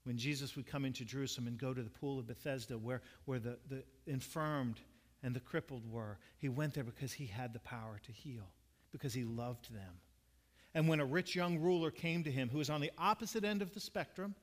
when 0.09 0.17
Jesus 0.17 0.57
would 0.57 0.67
come 0.67 0.87
into 0.87 1.05
Jerusalem 1.05 1.49
and 1.49 1.59
go 1.59 1.75
to 1.75 1.83
the 1.83 1.91
pool 1.91 2.19
of 2.19 2.27
Bethesda 2.27 2.79
where, 2.79 3.03
where 3.27 3.39
the, 3.39 3.59
the 3.69 3.83
infirmed 4.07 4.81
and 5.23 5.37
the 5.37 5.41
crippled 5.41 5.83
were, 5.93 6.17
he 6.39 6.49
went 6.49 6.73
there 6.73 6.83
because 6.83 7.13
he 7.13 7.27
had 7.27 7.53
the 7.53 7.59
power 7.59 8.01
to 8.07 8.13
heal 8.13 8.49
because 8.93 9.15
he 9.15 9.25
loved 9.25 9.73
them. 9.73 10.01
And 10.75 10.89
when 10.89 11.01
a 11.01 11.05
rich 11.05 11.35
young 11.35 11.59
ruler 11.59 11.91
came 11.91 12.25
to 12.25 12.31
him 12.31 12.49
who 12.49 12.59
was 12.59 12.71
on 12.71 12.81
the 12.81 12.93
opposite 12.99 13.45
end 13.45 13.63
of 13.63 13.73
the 13.73 13.81
spectrum, 13.81 14.35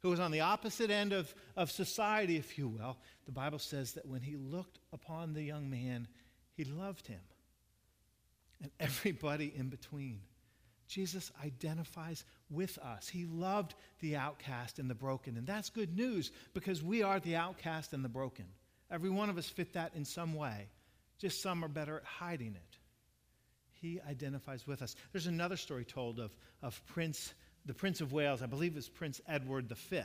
who 0.00 0.10
was 0.10 0.20
on 0.20 0.30
the 0.30 0.40
opposite 0.40 0.90
end 0.90 1.12
of, 1.12 1.34
of 1.56 1.70
society, 1.70 2.36
if 2.36 2.58
you 2.58 2.68
will, 2.68 2.98
the 3.26 3.32
Bible 3.32 3.58
says 3.58 3.92
that 3.92 4.06
when 4.06 4.20
he 4.20 4.36
looked 4.36 4.78
upon 4.92 5.32
the 5.32 5.42
young 5.42 5.70
man, 5.70 6.08
he 6.56 6.64
loved 6.64 7.06
him. 7.06 7.20
and 8.60 8.70
everybody 8.80 9.52
in 9.56 9.68
between. 9.68 10.20
Jesus 10.86 11.32
identifies 11.42 12.24
with 12.50 12.78
us. 12.78 13.08
He 13.08 13.24
loved 13.24 13.74
the 14.00 14.16
outcast 14.16 14.78
and 14.78 14.90
the 14.90 14.94
broken. 14.94 15.36
And 15.36 15.46
that's 15.46 15.70
good 15.70 15.96
news 15.96 16.30
because 16.52 16.82
we 16.82 17.02
are 17.02 17.20
the 17.20 17.36
outcast 17.36 17.94
and 17.94 18.04
the 18.04 18.08
broken. 18.08 18.44
Every 18.90 19.10
one 19.10 19.30
of 19.30 19.38
us 19.38 19.48
fit 19.48 19.72
that 19.72 19.94
in 19.94 20.04
some 20.04 20.34
way. 20.34 20.68
Just 21.18 21.40
some 21.40 21.64
are 21.64 21.68
better 21.68 21.96
at 21.96 22.04
hiding 22.04 22.54
it. 22.54 22.78
He 23.84 24.00
identifies 24.08 24.66
with 24.66 24.80
us. 24.80 24.96
There's 25.12 25.26
another 25.26 25.58
story 25.58 25.84
told 25.84 26.18
of, 26.18 26.34
of 26.62 26.80
Prince, 26.86 27.34
the 27.66 27.74
Prince 27.74 28.00
of 28.00 28.14
Wales, 28.14 28.40
I 28.40 28.46
believe 28.46 28.72
it 28.72 28.76
was 28.76 28.88
Prince 28.88 29.20
Edward 29.28 29.68
V, 29.68 30.00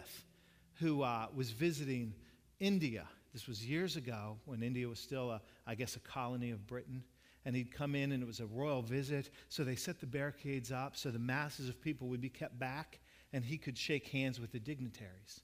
who 0.81 1.01
uh, 1.01 1.27
was 1.33 1.51
visiting 1.51 2.13
India. 2.59 3.07
This 3.31 3.47
was 3.47 3.65
years 3.65 3.95
ago 3.95 4.35
when 4.43 4.63
India 4.63 4.85
was 4.85 4.99
still, 4.99 5.31
a, 5.31 5.41
I 5.65 5.75
guess, 5.75 5.95
a 5.95 6.01
colony 6.01 6.51
of 6.51 6.67
Britain 6.67 7.05
and 7.45 7.55
he'd 7.55 7.73
come 7.73 7.95
in 7.95 8.11
and 8.11 8.21
it 8.21 8.25
was 8.25 8.41
a 8.41 8.47
royal 8.47 8.81
visit. 8.81 9.29
So 9.47 9.63
they 9.63 9.77
set 9.77 10.01
the 10.01 10.07
barricades 10.07 10.73
up 10.73 10.97
so 10.97 11.09
the 11.09 11.17
masses 11.17 11.69
of 11.69 11.81
people 11.81 12.09
would 12.09 12.19
be 12.19 12.27
kept 12.27 12.59
back 12.59 12.99
and 13.31 13.45
he 13.45 13.57
could 13.57 13.77
shake 13.77 14.09
hands 14.09 14.41
with 14.41 14.51
the 14.51 14.59
dignitaries. 14.59 15.39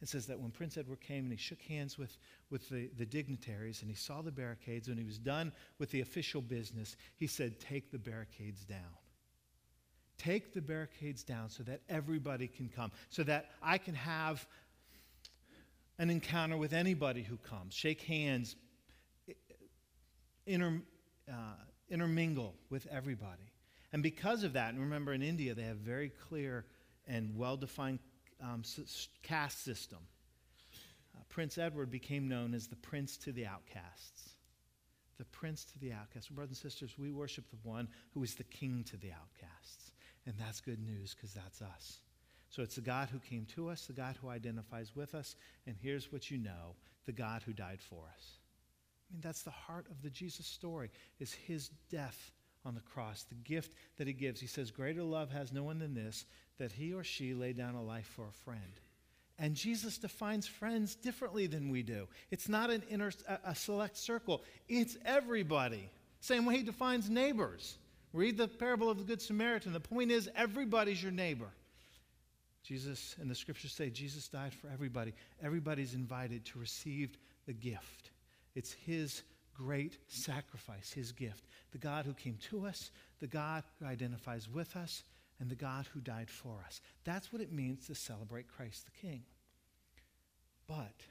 It 0.00 0.08
says 0.08 0.26
that 0.26 0.38
when 0.38 0.52
Prince 0.52 0.76
Edward 0.76 1.00
came 1.00 1.24
and 1.24 1.32
he 1.32 1.38
shook 1.38 1.60
hands 1.62 1.98
with, 1.98 2.16
with 2.50 2.68
the, 2.68 2.88
the 2.96 3.06
dignitaries 3.06 3.82
and 3.82 3.90
he 3.90 3.96
saw 3.96 4.22
the 4.22 4.30
barricades, 4.30 4.88
when 4.88 4.96
he 4.96 5.04
was 5.04 5.18
done 5.18 5.52
with 5.78 5.90
the 5.90 6.00
official 6.00 6.40
business, 6.40 6.96
he 7.16 7.26
said, 7.26 7.58
Take 7.58 7.90
the 7.90 7.98
barricades 7.98 8.64
down. 8.64 8.96
Take 10.16 10.52
the 10.54 10.60
barricades 10.60 11.24
down 11.24 11.50
so 11.50 11.62
that 11.64 11.80
everybody 11.88 12.46
can 12.46 12.68
come, 12.68 12.92
so 13.10 13.24
that 13.24 13.50
I 13.62 13.78
can 13.78 13.94
have 13.94 14.46
an 15.98 16.10
encounter 16.10 16.56
with 16.56 16.72
anybody 16.72 17.22
who 17.22 17.36
comes, 17.36 17.74
shake 17.74 18.02
hands, 18.02 18.54
inter, 20.46 20.80
uh, 21.28 21.32
intermingle 21.90 22.54
with 22.70 22.86
everybody. 22.86 23.52
And 23.92 24.02
because 24.02 24.44
of 24.44 24.52
that, 24.52 24.70
and 24.74 24.80
remember 24.80 25.12
in 25.12 25.22
India, 25.22 25.54
they 25.54 25.62
have 25.62 25.78
very 25.78 26.10
clear 26.28 26.66
and 27.06 27.36
well 27.36 27.56
defined 27.56 27.98
um, 28.42 28.62
caste 29.22 29.64
system. 29.64 29.98
Uh, 31.16 31.20
Prince 31.28 31.58
Edward 31.58 31.90
became 31.90 32.28
known 32.28 32.54
as 32.54 32.66
the 32.66 32.76
prince 32.76 33.16
to 33.18 33.32
the 33.32 33.46
outcasts. 33.46 34.30
The 35.18 35.24
prince 35.24 35.64
to 35.64 35.78
the 35.78 35.92
outcasts. 35.92 36.28
Brothers 36.28 36.62
and 36.62 36.70
sisters, 36.70 36.98
we 36.98 37.10
worship 37.10 37.50
the 37.50 37.68
one 37.68 37.88
who 38.14 38.22
is 38.22 38.34
the 38.34 38.44
king 38.44 38.84
to 38.90 38.96
the 38.96 39.10
outcasts. 39.12 39.92
And 40.26 40.36
that's 40.38 40.60
good 40.60 40.80
news 40.80 41.14
because 41.14 41.34
that's 41.34 41.62
us. 41.62 42.00
So 42.50 42.62
it's 42.62 42.76
the 42.76 42.80
God 42.80 43.08
who 43.10 43.18
came 43.18 43.46
to 43.54 43.68
us, 43.68 43.86
the 43.86 43.92
God 43.92 44.16
who 44.20 44.28
identifies 44.28 44.94
with 44.94 45.14
us, 45.14 45.36
and 45.66 45.76
here's 45.80 46.12
what 46.12 46.30
you 46.30 46.38
know 46.38 46.76
the 47.04 47.12
God 47.12 47.42
who 47.42 47.52
died 47.52 47.80
for 47.80 48.04
us. 48.14 48.38
I 49.08 49.14
mean, 49.14 49.20
that's 49.22 49.42
the 49.42 49.50
heart 49.50 49.86
of 49.90 50.02
the 50.02 50.10
Jesus 50.10 50.46
story, 50.46 50.90
is 51.18 51.32
his 51.32 51.70
death 51.90 52.32
on 52.64 52.74
the 52.74 52.80
cross, 52.80 53.24
the 53.24 53.34
gift 53.34 53.74
that 53.96 54.06
he 54.06 54.12
gives. 54.12 54.40
He 54.40 54.46
says, 54.46 54.70
Greater 54.70 55.02
love 55.02 55.30
has 55.30 55.52
no 55.52 55.62
one 55.62 55.78
than 55.78 55.94
this, 55.94 56.26
that 56.58 56.72
he 56.72 56.92
or 56.92 57.04
she 57.04 57.34
lay 57.34 57.52
down 57.52 57.74
a 57.74 57.82
life 57.82 58.10
for 58.14 58.26
a 58.26 58.32
friend. 58.44 58.80
And 59.38 59.54
Jesus 59.54 59.98
defines 59.98 60.46
friends 60.46 60.96
differently 60.96 61.46
than 61.46 61.70
we 61.70 61.82
do. 61.82 62.08
It's 62.30 62.48
not 62.48 62.70
an 62.70 62.82
inner, 62.90 63.12
a 63.44 63.54
select 63.54 63.96
circle, 63.96 64.42
it's 64.68 64.96
everybody. 65.04 65.90
Same 66.20 66.44
way 66.44 66.56
he 66.56 66.62
defines 66.64 67.08
neighbors. 67.08 67.78
Read 68.12 68.36
the 68.36 68.48
parable 68.48 68.90
of 68.90 68.98
the 68.98 69.04
Good 69.04 69.22
Samaritan. 69.22 69.72
The 69.72 69.80
point 69.80 70.10
is, 70.10 70.28
everybody's 70.34 71.02
your 71.02 71.12
neighbor. 71.12 71.50
Jesus, 72.64 73.14
and 73.20 73.30
the 73.30 73.34
scriptures 73.34 73.72
say, 73.72 73.90
Jesus 73.90 74.28
died 74.28 74.52
for 74.52 74.68
everybody. 74.68 75.14
Everybody's 75.42 75.94
invited 75.94 76.44
to 76.46 76.58
receive 76.58 77.16
the 77.46 77.52
gift. 77.52 78.10
It's 78.54 78.72
His 78.72 79.22
great 79.58 79.98
sacrifice, 80.06 80.92
His 80.92 81.12
gift. 81.12 81.44
The 81.72 81.78
God 81.78 82.06
who 82.06 82.14
came 82.14 82.38
to 82.50 82.66
us, 82.66 82.90
the 83.20 83.26
God 83.26 83.64
who 83.78 83.86
identifies 83.86 84.48
with 84.48 84.76
us, 84.76 85.02
and 85.40 85.50
the 85.50 85.56
God 85.56 85.86
who 85.92 86.00
died 86.00 86.30
for 86.30 86.62
us. 86.66 86.80
That's 87.04 87.32
what 87.32 87.42
it 87.42 87.52
means 87.52 87.86
to 87.86 87.94
celebrate 87.94 88.48
Christ 88.48 88.84
the 88.84 89.06
King. 89.06 89.22
But 90.66 91.02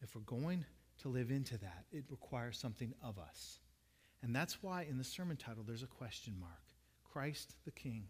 if 0.00 0.14
we're 0.14 0.22
going 0.22 0.64
to 1.02 1.08
live 1.08 1.30
into 1.30 1.58
that, 1.58 1.84
it 1.92 2.04
requires 2.10 2.58
something 2.58 2.94
of 3.02 3.18
us. 3.18 3.58
And 4.22 4.34
that's 4.34 4.62
why 4.62 4.86
in 4.88 4.98
the 4.98 5.04
sermon 5.04 5.36
title 5.36 5.62
there's 5.66 5.82
a 5.82 5.86
question 5.86 6.34
mark 6.40 6.52
Christ 7.04 7.54
the 7.64 7.70
King. 7.70 8.04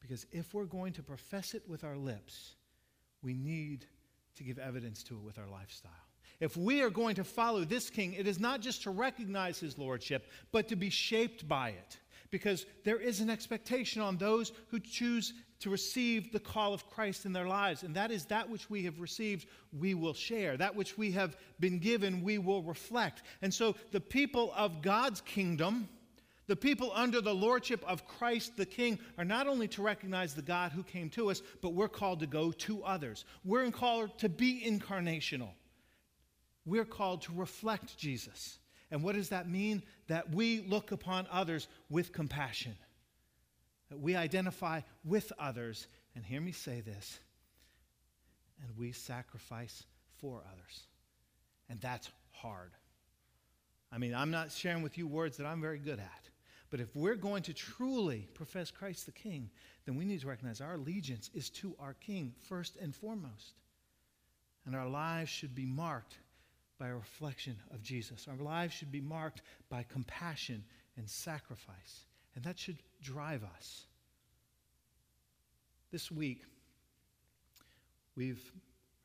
Because 0.00 0.26
if 0.32 0.52
we're 0.52 0.64
going 0.66 0.92
to 0.94 1.02
profess 1.02 1.54
it 1.54 1.62
with 1.66 1.82
our 1.82 1.96
lips, 1.96 2.56
we 3.22 3.34
need 3.34 3.86
to 4.36 4.44
give 4.44 4.58
evidence 4.58 5.02
to 5.04 5.14
it 5.14 5.22
with 5.22 5.38
our 5.38 5.48
lifestyle. 5.48 5.92
If 6.40 6.56
we 6.56 6.82
are 6.82 6.90
going 6.90 7.14
to 7.16 7.24
follow 7.24 7.64
this 7.64 7.90
king, 7.90 8.14
it 8.14 8.26
is 8.26 8.40
not 8.40 8.60
just 8.60 8.82
to 8.82 8.90
recognize 8.90 9.58
his 9.58 9.78
lordship, 9.78 10.30
but 10.52 10.68
to 10.68 10.76
be 10.76 10.90
shaped 10.90 11.46
by 11.48 11.70
it. 11.70 11.98
Because 12.30 12.66
there 12.84 13.00
is 13.00 13.20
an 13.20 13.30
expectation 13.30 14.02
on 14.02 14.16
those 14.16 14.52
who 14.68 14.80
choose 14.80 15.32
to 15.60 15.70
receive 15.70 16.32
the 16.32 16.40
call 16.40 16.74
of 16.74 16.90
Christ 16.90 17.24
in 17.24 17.32
their 17.32 17.46
lives. 17.46 17.84
And 17.84 17.94
that 17.94 18.10
is 18.10 18.26
that 18.26 18.50
which 18.50 18.68
we 18.68 18.82
have 18.84 19.00
received, 19.00 19.46
we 19.78 19.94
will 19.94 20.12
share. 20.12 20.56
That 20.56 20.74
which 20.74 20.98
we 20.98 21.12
have 21.12 21.36
been 21.60 21.78
given, 21.78 22.22
we 22.22 22.38
will 22.38 22.62
reflect. 22.62 23.22
And 23.40 23.54
so 23.54 23.76
the 23.92 24.00
people 24.00 24.52
of 24.56 24.82
God's 24.82 25.20
kingdom, 25.20 25.88
the 26.48 26.56
people 26.56 26.92
under 26.94 27.20
the 27.20 27.34
lordship 27.34 27.82
of 27.86 28.06
Christ 28.06 28.56
the 28.56 28.66
King 28.66 28.98
are 29.16 29.24
not 29.24 29.46
only 29.46 29.68
to 29.68 29.82
recognize 29.82 30.34
the 30.34 30.42
God 30.42 30.72
who 30.72 30.82
came 30.82 31.08
to 31.10 31.30
us, 31.30 31.40
but 31.62 31.72
we're 31.72 31.88
called 31.88 32.20
to 32.20 32.26
go 32.26 32.52
to 32.52 32.82
others. 32.82 33.24
We're 33.44 33.70
called 33.70 34.18
to 34.18 34.28
be 34.28 34.62
incarnational. 34.66 35.50
We're 36.66 36.84
called 36.84 37.22
to 37.22 37.32
reflect 37.34 37.96
Jesus. 37.96 38.58
And 38.90 39.02
what 39.02 39.14
does 39.14 39.30
that 39.30 39.48
mean? 39.48 39.82
That 40.08 40.34
we 40.34 40.60
look 40.60 40.92
upon 40.92 41.26
others 41.30 41.68
with 41.90 42.12
compassion, 42.12 42.76
that 43.90 43.98
we 43.98 44.16
identify 44.16 44.80
with 45.04 45.32
others. 45.38 45.86
And 46.14 46.24
hear 46.24 46.40
me 46.40 46.52
say 46.52 46.80
this 46.80 47.18
and 48.62 48.76
we 48.78 48.92
sacrifice 48.92 49.84
for 50.18 50.42
others. 50.52 50.82
And 51.68 51.80
that's 51.80 52.10
hard. 52.30 52.70
I 53.92 53.98
mean, 53.98 54.14
I'm 54.14 54.30
not 54.30 54.52
sharing 54.52 54.82
with 54.82 54.98
you 54.98 55.06
words 55.06 55.36
that 55.36 55.46
I'm 55.46 55.60
very 55.60 55.78
good 55.78 55.98
at. 55.98 56.28
But 56.70 56.80
if 56.80 56.94
we're 56.96 57.14
going 57.14 57.42
to 57.44 57.54
truly 57.54 58.26
profess 58.34 58.70
Christ 58.70 59.06
the 59.06 59.12
King, 59.12 59.50
then 59.86 59.96
we 59.96 60.04
need 60.04 60.20
to 60.22 60.26
recognize 60.26 60.60
our 60.60 60.74
allegiance 60.74 61.30
is 61.32 61.50
to 61.50 61.76
our 61.78 61.94
King 61.94 62.34
first 62.48 62.76
and 62.76 62.94
foremost. 62.94 63.54
And 64.66 64.74
our 64.74 64.88
lives 64.88 65.30
should 65.30 65.54
be 65.54 65.66
marked 65.66 66.16
by 66.84 66.90
a 66.90 66.94
reflection 66.94 67.56
of 67.72 67.82
Jesus. 67.82 68.26
Our 68.28 68.44
lives 68.44 68.74
should 68.74 68.92
be 68.92 69.00
marked 69.00 69.40
by 69.70 69.86
compassion 69.90 70.62
and 70.98 71.08
sacrifice, 71.08 72.04
and 72.34 72.44
that 72.44 72.58
should 72.58 72.76
drive 73.00 73.42
us. 73.56 73.86
This 75.90 76.10
week, 76.10 76.42
we've 78.16 78.52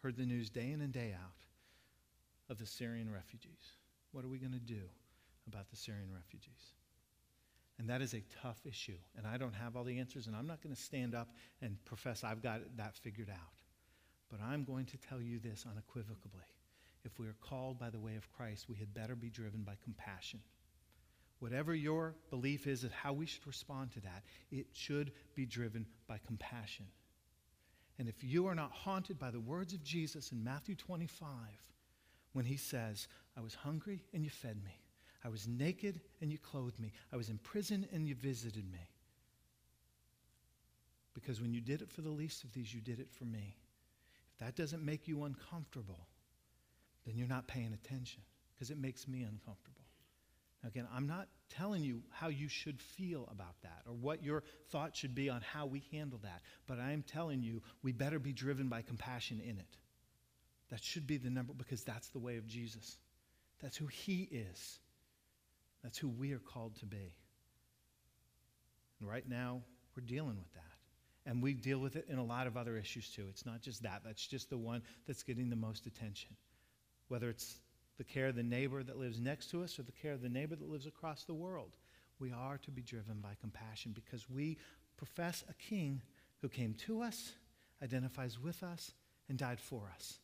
heard 0.04 0.18
the 0.18 0.26
news 0.26 0.50
day 0.50 0.72
in 0.72 0.82
and 0.82 0.92
day 0.92 1.16
out 1.18 1.32
of 2.50 2.58
the 2.58 2.66
Syrian 2.66 3.10
refugees. 3.10 3.78
What 4.12 4.26
are 4.26 4.30
we 4.30 4.40
going 4.40 4.52
to 4.52 4.60
do 4.60 4.82
about 5.48 5.70
the 5.70 5.78
Syrian 5.78 6.10
refugees? 6.14 6.74
And 7.78 7.90
that 7.90 8.02
is 8.02 8.14
a 8.14 8.24
tough 8.44 8.60
issue. 8.66 8.98
And 9.18 9.26
I 9.26 9.38
don't 9.38 9.56
have 9.56 9.78
all 9.78 9.86
the 9.86 10.00
answers, 10.00 10.28
and 10.28 10.36
I'm 10.36 10.48
not 10.48 10.62
going 10.62 10.76
to 10.76 10.82
stand 10.82 11.16
up 11.16 11.30
and 11.62 11.78
profess 11.86 12.26
I've 12.26 12.44
got 12.44 12.60
that 12.76 12.98
figured 12.98 13.30
out. 13.30 13.64
But 14.30 14.42
I'm 14.42 14.66
going 14.66 14.86
to 14.88 14.98
tell 14.98 15.22
you 15.22 15.40
this 15.40 15.66
unequivocally 15.66 16.44
if 17.06 17.18
we 17.18 17.28
are 17.28 17.36
called 17.42 17.80
by 17.80 17.90
the 17.90 18.00
way 18.00 18.16
of 18.16 18.32
Christ, 18.32 18.68
we 18.70 18.76
had 18.76 18.94
better 18.94 19.16
be 19.16 19.30
driven 19.30 19.64
by 19.64 19.78
compassion. 19.84 20.40
Whatever 21.40 21.74
your 21.74 22.16
belief 22.30 22.68
is 22.68 22.84
of 22.84 22.92
how 22.92 23.14
we 23.14 23.26
should 23.26 23.48
respond 23.48 23.92
to 23.94 24.02
that, 24.02 24.24
it 24.52 24.68
should 24.74 25.12
be 25.36 25.46
driven 25.46 25.86
by 26.08 26.20
compassion. 26.26 26.86
And 27.98 28.08
if 28.08 28.24
you 28.24 28.48
are 28.48 28.56
not 28.56 28.72
haunted 28.72 29.18
by 29.18 29.32
the 29.32 29.40
words 29.40 29.74
of 29.74 29.84
Jesus 29.84 30.32
in 30.32 30.44
Matthew 30.44 30.76
25, 30.76 31.28
when 32.34 32.46
he 32.46 32.58
says, 32.58 33.08
I 33.38 33.42
was 33.42 33.54
hungry 33.54 34.04
and 34.14 34.24
you 34.24 34.30
fed 34.30 34.62
me, 34.64 34.82
I 35.24 35.30
was 35.30 35.48
naked 35.48 36.02
and 36.22 36.32
you 36.32 36.38
clothed 36.38 36.80
me, 36.80 36.92
I 37.12 37.18
was 37.18 37.30
in 37.30 37.38
prison 37.40 37.88
and 37.94 38.08
you 38.08 38.16
visited 38.16 38.70
me. 38.72 38.90
Because 41.14 41.42
when 41.42 41.54
you 41.54 41.62
did 41.62 41.82
it 41.82 41.92
for 41.92 42.02
the 42.02 42.10
least 42.10 42.44
of 42.44 42.54
these, 42.54 42.74
you 42.74 42.82
did 42.82 43.00
it 43.00 43.12
for 43.12 43.26
me. 43.26 43.58
If 44.34 44.40
that 44.40 44.56
doesn't 44.56 44.84
make 44.84 45.08
you 45.08 45.24
uncomfortable, 45.24 46.08
then 47.10 47.18
you're 47.18 47.28
not 47.28 47.48
paying 47.48 47.74
attention 47.74 48.22
because 48.54 48.70
it 48.70 48.78
makes 48.78 49.08
me 49.08 49.24
uncomfortable. 49.24 49.82
Again, 50.64 50.88
I'm 50.94 51.08
not 51.08 51.28
telling 51.50 51.84
you 51.84 52.04
how 52.12 52.28
you 52.28 52.48
should 52.48 52.80
feel 52.80 53.28
about 53.32 53.56
that 53.64 53.82
or 53.88 53.94
what 53.94 54.22
your 54.24 54.44
thought 54.70 54.96
should 54.96 55.16
be 55.16 55.30
on 55.30 55.42
how 55.42 55.66
we 55.66 55.84
handle 55.92 56.20
that, 56.22 56.42
but 56.68 56.80
I 56.80 56.92
am 56.92 57.02
telling 57.02 57.42
you 57.42 57.64
we 57.82 57.94
better 57.94 58.20
be 58.20 58.32
driven 58.32 58.68
by 58.68 58.84
compassion 58.84 59.42
in 59.44 59.58
it. 59.58 59.78
That 60.70 60.84
should 60.84 61.08
be 61.08 61.18
the 61.18 61.32
number 61.32 61.54
because 61.54 61.84
that's 61.84 62.10
the 62.10 62.20
way 62.20 62.38
of 62.38 62.46
Jesus. 62.46 62.98
That's 63.60 63.78
who 63.78 63.88
he 63.88 64.30
is. 64.32 64.80
That's 65.82 65.98
who 65.98 66.10
we 66.10 66.34
are 66.34 66.40
called 66.40 66.76
to 66.82 66.86
be. 66.86 67.16
And 69.00 69.10
right 69.10 69.28
now, 69.28 69.62
we're 69.96 70.06
dealing 70.06 70.38
with 70.38 70.54
that. 70.54 70.64
And 71.26 71.42
we 71.42 71.54
deal 71.54 71.80
with 71.80 71.96
it 71.96 72.06
in 72.08 72.20
a 72.20 72.24
lot 72.24 72.46
of 72.46 72.56
other 72.56 72.78
issues 72.78 73.10
too. 73.10 73.26
It's 73.30 73.46
not 73.46 73.62
just 73.62 73.82
that, 73.84 74.02
that's 74.06 74.28
just 74.28 74.50
the 74.50 74.58
one 74.58 74.84
that's 75.08 75.24
getting 75.24 75.50
the 75.50 75.56
most 75.56 75.88
attention 75.88 76.36
whether 77.10 77.30
it's 77.30 77.60
the 77.98 78.04
care 78.04 78.28
of 78.28 78.36
the 78.36 78.44
neighbor 78.44 78.82
that 78.82 78.98
lives 78.98 79.20
next 79.20 79.52
to 79.52 79.64
us 79.64 79.78
or 79.78 79.84
the 79.84 79.92
care 79.92 80.14
of 80.14 80.22
the 80.22 80.30
neighbor 80.30 80.56
that 80.56 80.70
lives 80.70 80.88
across 80.88 81.26
the 81.26 81.34
world. 81.34 81.76
We 82.20 82.32
are 82.32 82.58
to 82.60 82.72
be 82.72 82.82
driven 82.82 83.20
by 83.22 83.36
compassion 83.42 83.92
because 83.94 84.30
we 84.30 84.58
profess 84.98 85.44
a 85.50 85.54
king 85.54 86.02
who 86.42 86.50
came 86.50 86.74
to 86.86 87.02
us, 87.02 87.34
identifies 87.84 88.40
with 88.40 88.64
us, 88.64 88.92
and 89.28 89.38
died 89.38 89.60
for 89.60 89.92
us. 89.94 90.20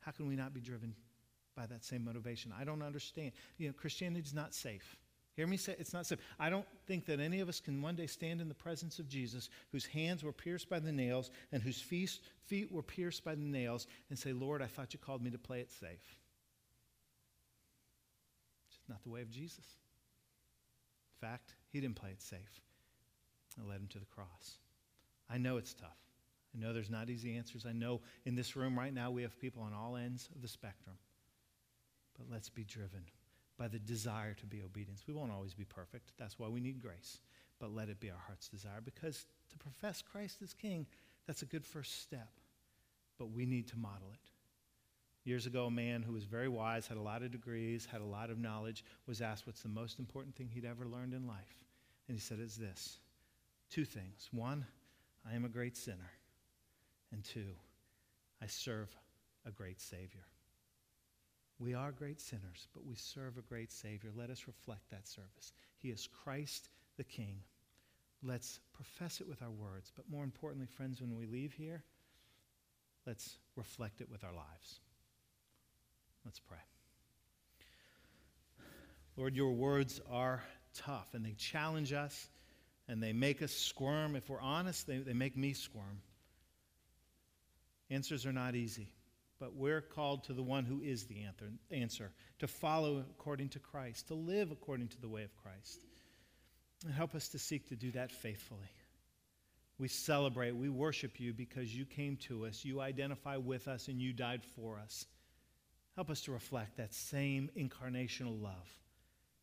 How 0.00 0.12
can 0.12 0.28
we 0.28 0.36
not 0.36 0.54
be 0.54 0.60
driven 0.60 0.94
by 1.56 1.66
that 1.66 1.84
same 1.84 2.04
motivation? 2.04 2.52
I 2.58 2.64
don't 2.64 2.82
understand. 2.82 3.32
You 3.58 3.68
know, 3.68 3.74
Christianity 3.74 4.24
is 4.24 4.34
not 4.34 4.54
safe. 4.54 4.96
Hear 5.38 5.46
me 5.46 5.56
say 5.56 5.76
it's 5.78 5.92
not 5.92 6.04
safe. 6.04 6.18
I 6.40 6.50
don't 6.50 6.66
think 6.88 7.06
that 7.06 7.20
any 7.20 7.38
of 7.38 7.48
us 7.48 7.60
can 7.60 7.80
one 7.80 7.94
day 7.94 8.08
stand 8.08 8.40
in 8.40 8.48
the 8.48 8.54
presence 8.56 8.98
of 8.98 9.08
Jesus, 9.08 9.50
whose 9.70 9.86
hands 9.86 10.24
were 10.24 10.32
pierced 10.32 10.68
by 10.68 10.80
the 10.80 10.90
nails 10.90 11.30
and 11.52 11.62
whose 11.62 11.80
feet, 11.80 12.18
feet 12.46 12.72
were 12.72 12.82
pierced 12.82 13.22
by 13.22 13.36
the 13.36 13.44
nails, 13.44 13.86
and 14.10 14.18
say, 14.18 14.32
Lord, 14.32 14.62
I 14.62 14.66
thought 14.66 14.92
you 14.92 14.98
called 14.98 15.22
me 15.22 15.30
to 15.30 15.38
play 15.38 15.60
it 15.60 15.70
safe. 15.70 16.18
It's 18.68 18.88
not 18.88 19.00
the 19.04 19.10
way 19.10 19.22
of 19.22 19.30
Jesus. 19.30 19.64
In 21.22 21.28
fact, 21.28 21.54
he 21.72 21.80
didn't 21.80 21.94
play 21.94 22.10
it 22.10 22.20
safe. 22.20 22.60
It 23.56 23.68
led 23.68 23.78
him 23.78 23.88
to 23.92 24.00
the 24.00 24.06
cross. 24.06 24.58
I 25.30 25.38
know 25.38 25.56
it's 25.56 25.72
tough. 25.72 26.00
I 26.52 26.58
know 26.58 26.72
there's 26.72 26.90
not 26.90 27.10
easy 27.10 27.36
answers. 27.36 27.64
I 27.64 27.72
know 27.72 28.00
in 28.26 28.34
this 28.34 28.56
room 28.56 28.76
right 28.76 28.92
now 28.92 29.12
we 29.12 29.22
have 29.22 29.38
people 29.38 29.62
on 29.62 29.72
all 29.72 29.94
ends 29.94 30.28
of 30.34 30.42
the 30.42 30.48
spectrum. 30.48 30.96
But 32.18 32.26
let's 32.28 32.48
be 32.48 32.64
driven 32.64 33.04
by 33.58 33.68
the 33.68 33.78
desire 33.78 34.34
to 34.34 34.46
be 34.46 34.62
obedient. 34.62 35.00
We 35.06 35.14
won't 35.14 35.32
always 35.32 35.52
be 35.52 35.64
perfect. 35.64 36.12
That's 36.16 36.38
why 36.38 36.48
we 36.48 36.60
need 36.60 36.80
grace. 36.80 37.18
But 37.58 37.74
let 37.74 37.88
it 37.88 37.98
be 37.98 38.10
our 38.10 38.22
heart's 38.26 38.48
desire 38.48 38.80
because 38.84 39.26
to 39.50 39.58
profess 39.58 40.00
Christ 40.00 40.42
as 40.42 40.54
King, 40.54 40.86
that's 41.26 41.42
a 41.42 41.46
good 41.46 41.66
first 41.66 42.00
step. 42.00 42.30
But 43.18 43.32
we 43.32 43.46
need 43.46 43.66
to 43.68 43.76
model 43.76 44.10
it. 44.12 44.30
Years 45.28 45.46
ago, 45.46 45.66
a 45.66 45.70
man 45.70 46.02
who 46.02 46.12
was 46.12 46.24
very 46.24 46.48
wise, 46.48 46.86
had 46.86 46.96
a 46.96 47.02
lot 47.02 47.22
of 47.22 47.32
degrees, 47.32 47.84
had 47.84 48.00
a 48.00 48.04
lot 48.04 48.30
of 48.30 48.38
knowledge, 48.38 48.84
was 49.06 49.20
asked 49.20 49.46
what's 49.46 49.62
the 49.62 49.68
most 49.68 49.98
important 49.98 50.36
thing 50.36 50.48
he'd 50.48 50.64
ever 50.64 50.86
learned 50.86 51.12
in 51.12 51.26
life. 51.26 51.64
And 52.06 52.16
he 52.16 52.20
said, 52.20 52.38
It's 52.40 52.56
this 52.56 52.98
two 53.70 53.84
things. 53.84 54.28
One, 54.32 54.64
I 55.30 55.34
am 55.34 55.44
a 55.44 55.48
great 55.48 55.76
sinner. 55.76 56.10
And 57.12 57.24
two, 57.24 57.54
I 58.40 58.46
serve 58.46 58.94
a 59.46 59.50
great 59.50 59.80
Savior. 59.80 60.24
We 61.58 61.74
are 61.74 61.90
great 61.90 62.20
sinners, 62.20 62.68
but 62.72 62.86
we 62.86 62.94
serve 62.94 63.36
a 63.36 63.42
great 63.42 63.72
Savior. 63.72 64.10
Let 64.16 64.30
us 64.30 64.46
reflect 64.46 64.90
that 64.90 65.08
service. 65.08 65.52
He 65.78 65.88
is 65.90 66.08
Christ 66.22 66.68
the 66.96 67.04
King. 67.04 67.40
Let's 68.22 68.60
profess 68.72 69.20
it 69.20 69.28
with 69.28 69.42
our 69.42 69.50
words, 69.50 69.92
but 69.94 70.04
more 70.10 70.24
importantly, 70.24 70.66
friends, 70.66 71.00
when 71.00 71.16
we 71.16 71.26
leave 71.26 71.52
here, 71.52 71.82
let's 73.06 73.38
reflect 73.56 74.00
it 74.00 74.10
with 74.10 74.24
our 74.24 74.32
lives. 74.32 74.80
Let's 76.24 76.40
pray. 76.40 76.58
Lord, 79.16 79.34
your 79.34 79.52
words 79.52 80.00
are 80.10 80.42
tough 80.74 81.08
and 81.14 81.24
they 81.24 81.32
challenge 81.32 81.92
us 81.92 82.28
and 82.86 83.02
they 83.02 83.12
make 83.12 83.42
us 83.42 83.52
squirm. 83.52 84.14
If 84.14 84.28
we're 84.28 84.40
honest, 84.40 84.86
they, 84.86 84.98
they 84.98 85.12
make 85.12 85.36
me 85.36 85.52
squirm. 85.54 86.02
Answers 87.90 88.26
are 88.26 88.32
not 88.32 88.54
easy. 88.54 88.88
But 89.40 89.54
we're 89.54 89.80
called 89.80 90.24
to 90.24 90.32
the 90.32 90.42
one 90.42 90.64
who 90.64 90.80
is 90.82 91.04
the 91.04 91.24
answer, 91.70 92.10
to 92.40 92.48
follow 92.48 93.04
according 93.10 93.50
to 93.50 93.60
Christ, 93.60 94.08
to 94.08 94.14
live 94.14 94.50
according 94.50 94.88
to 94.88 95.00
the 95.00 95.08
way 95.08 95.22
of 95.22 95.36
Christ. 95.36 95.84
And 96.84 96.92
help 96.92 97.14
us 97.14 97.28
to 97.28 97.38
seek 97.38 97.68
to 97.68 97.76
do 97.76 97.92
that 97.92 98.10
faithfully. 98.10 98.70
We 99.78 99.86
celebrate, 99.86 100.56
we 100.56 100.68
worship 100.68 101.20
you 101.20 101.32
because 101.32 101.74
you 101.74 101.84
came 101.84 102.16
to 102.28 102.46
us, 102.46 102.64
you 102.64 102.80
identify 102.80 103.36
with 103.36 103.68
us, 103.68 103.86
and 103.86 104.00
you 104.00 104.12
died 104.12 104.42
for 104.56 104.78
us. 104.78 105.06
Help 105.94 106.10
us 106.10 106.20
to 106.22 106.32
reflect 106.32 106.76
that 106.76 106.92
same 106.92 107.48
incarnational 107.56 108.42
love, 108.42 108.68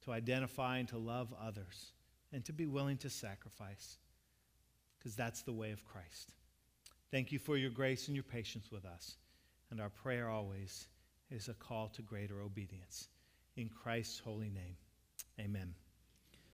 to 0.04 0.12
identify 0.12 0.78
and 0.78 0.90
to 0.90 0.98
love 0.98 1.34
others, 1.42 1.94
and 2.34 2.44
to 2.46 2.54
be 2.54 2.66
willing 2.66 2.98
to 2.98 3.10
sacrifice, 3.10 3.98
because 4.98 5.16
that's 5.16 5.44
the 5.44 5.54
way 5.54 5.72
of 5.72 5.86
Christ. 5.86 6.34
Thank 7.12 7.32
you 7.32 7.40
for 7.40 7.56
your 7.56 7.72
grace 7.72 8.08
and 8.08 8.16
your 8.16 8.24
patience 8.24 8.70
with 8.72 8.84
us. 8.84 9.16
And 9.72 9.82
our 9.82 9.90
prayer 9.90 10.30
always 10.30 10.88
is 11.30 11.50
a 11.50 11.54
call 11.54 11.90
to 11.90 12.02
greater 12.02 12.42
obedience. 12.42 13.08
In 13.58 13.70
Christ's 13.70 14.20
holy 14.20 14.50
name, 14.50 14.76
amen. 15.40 15.74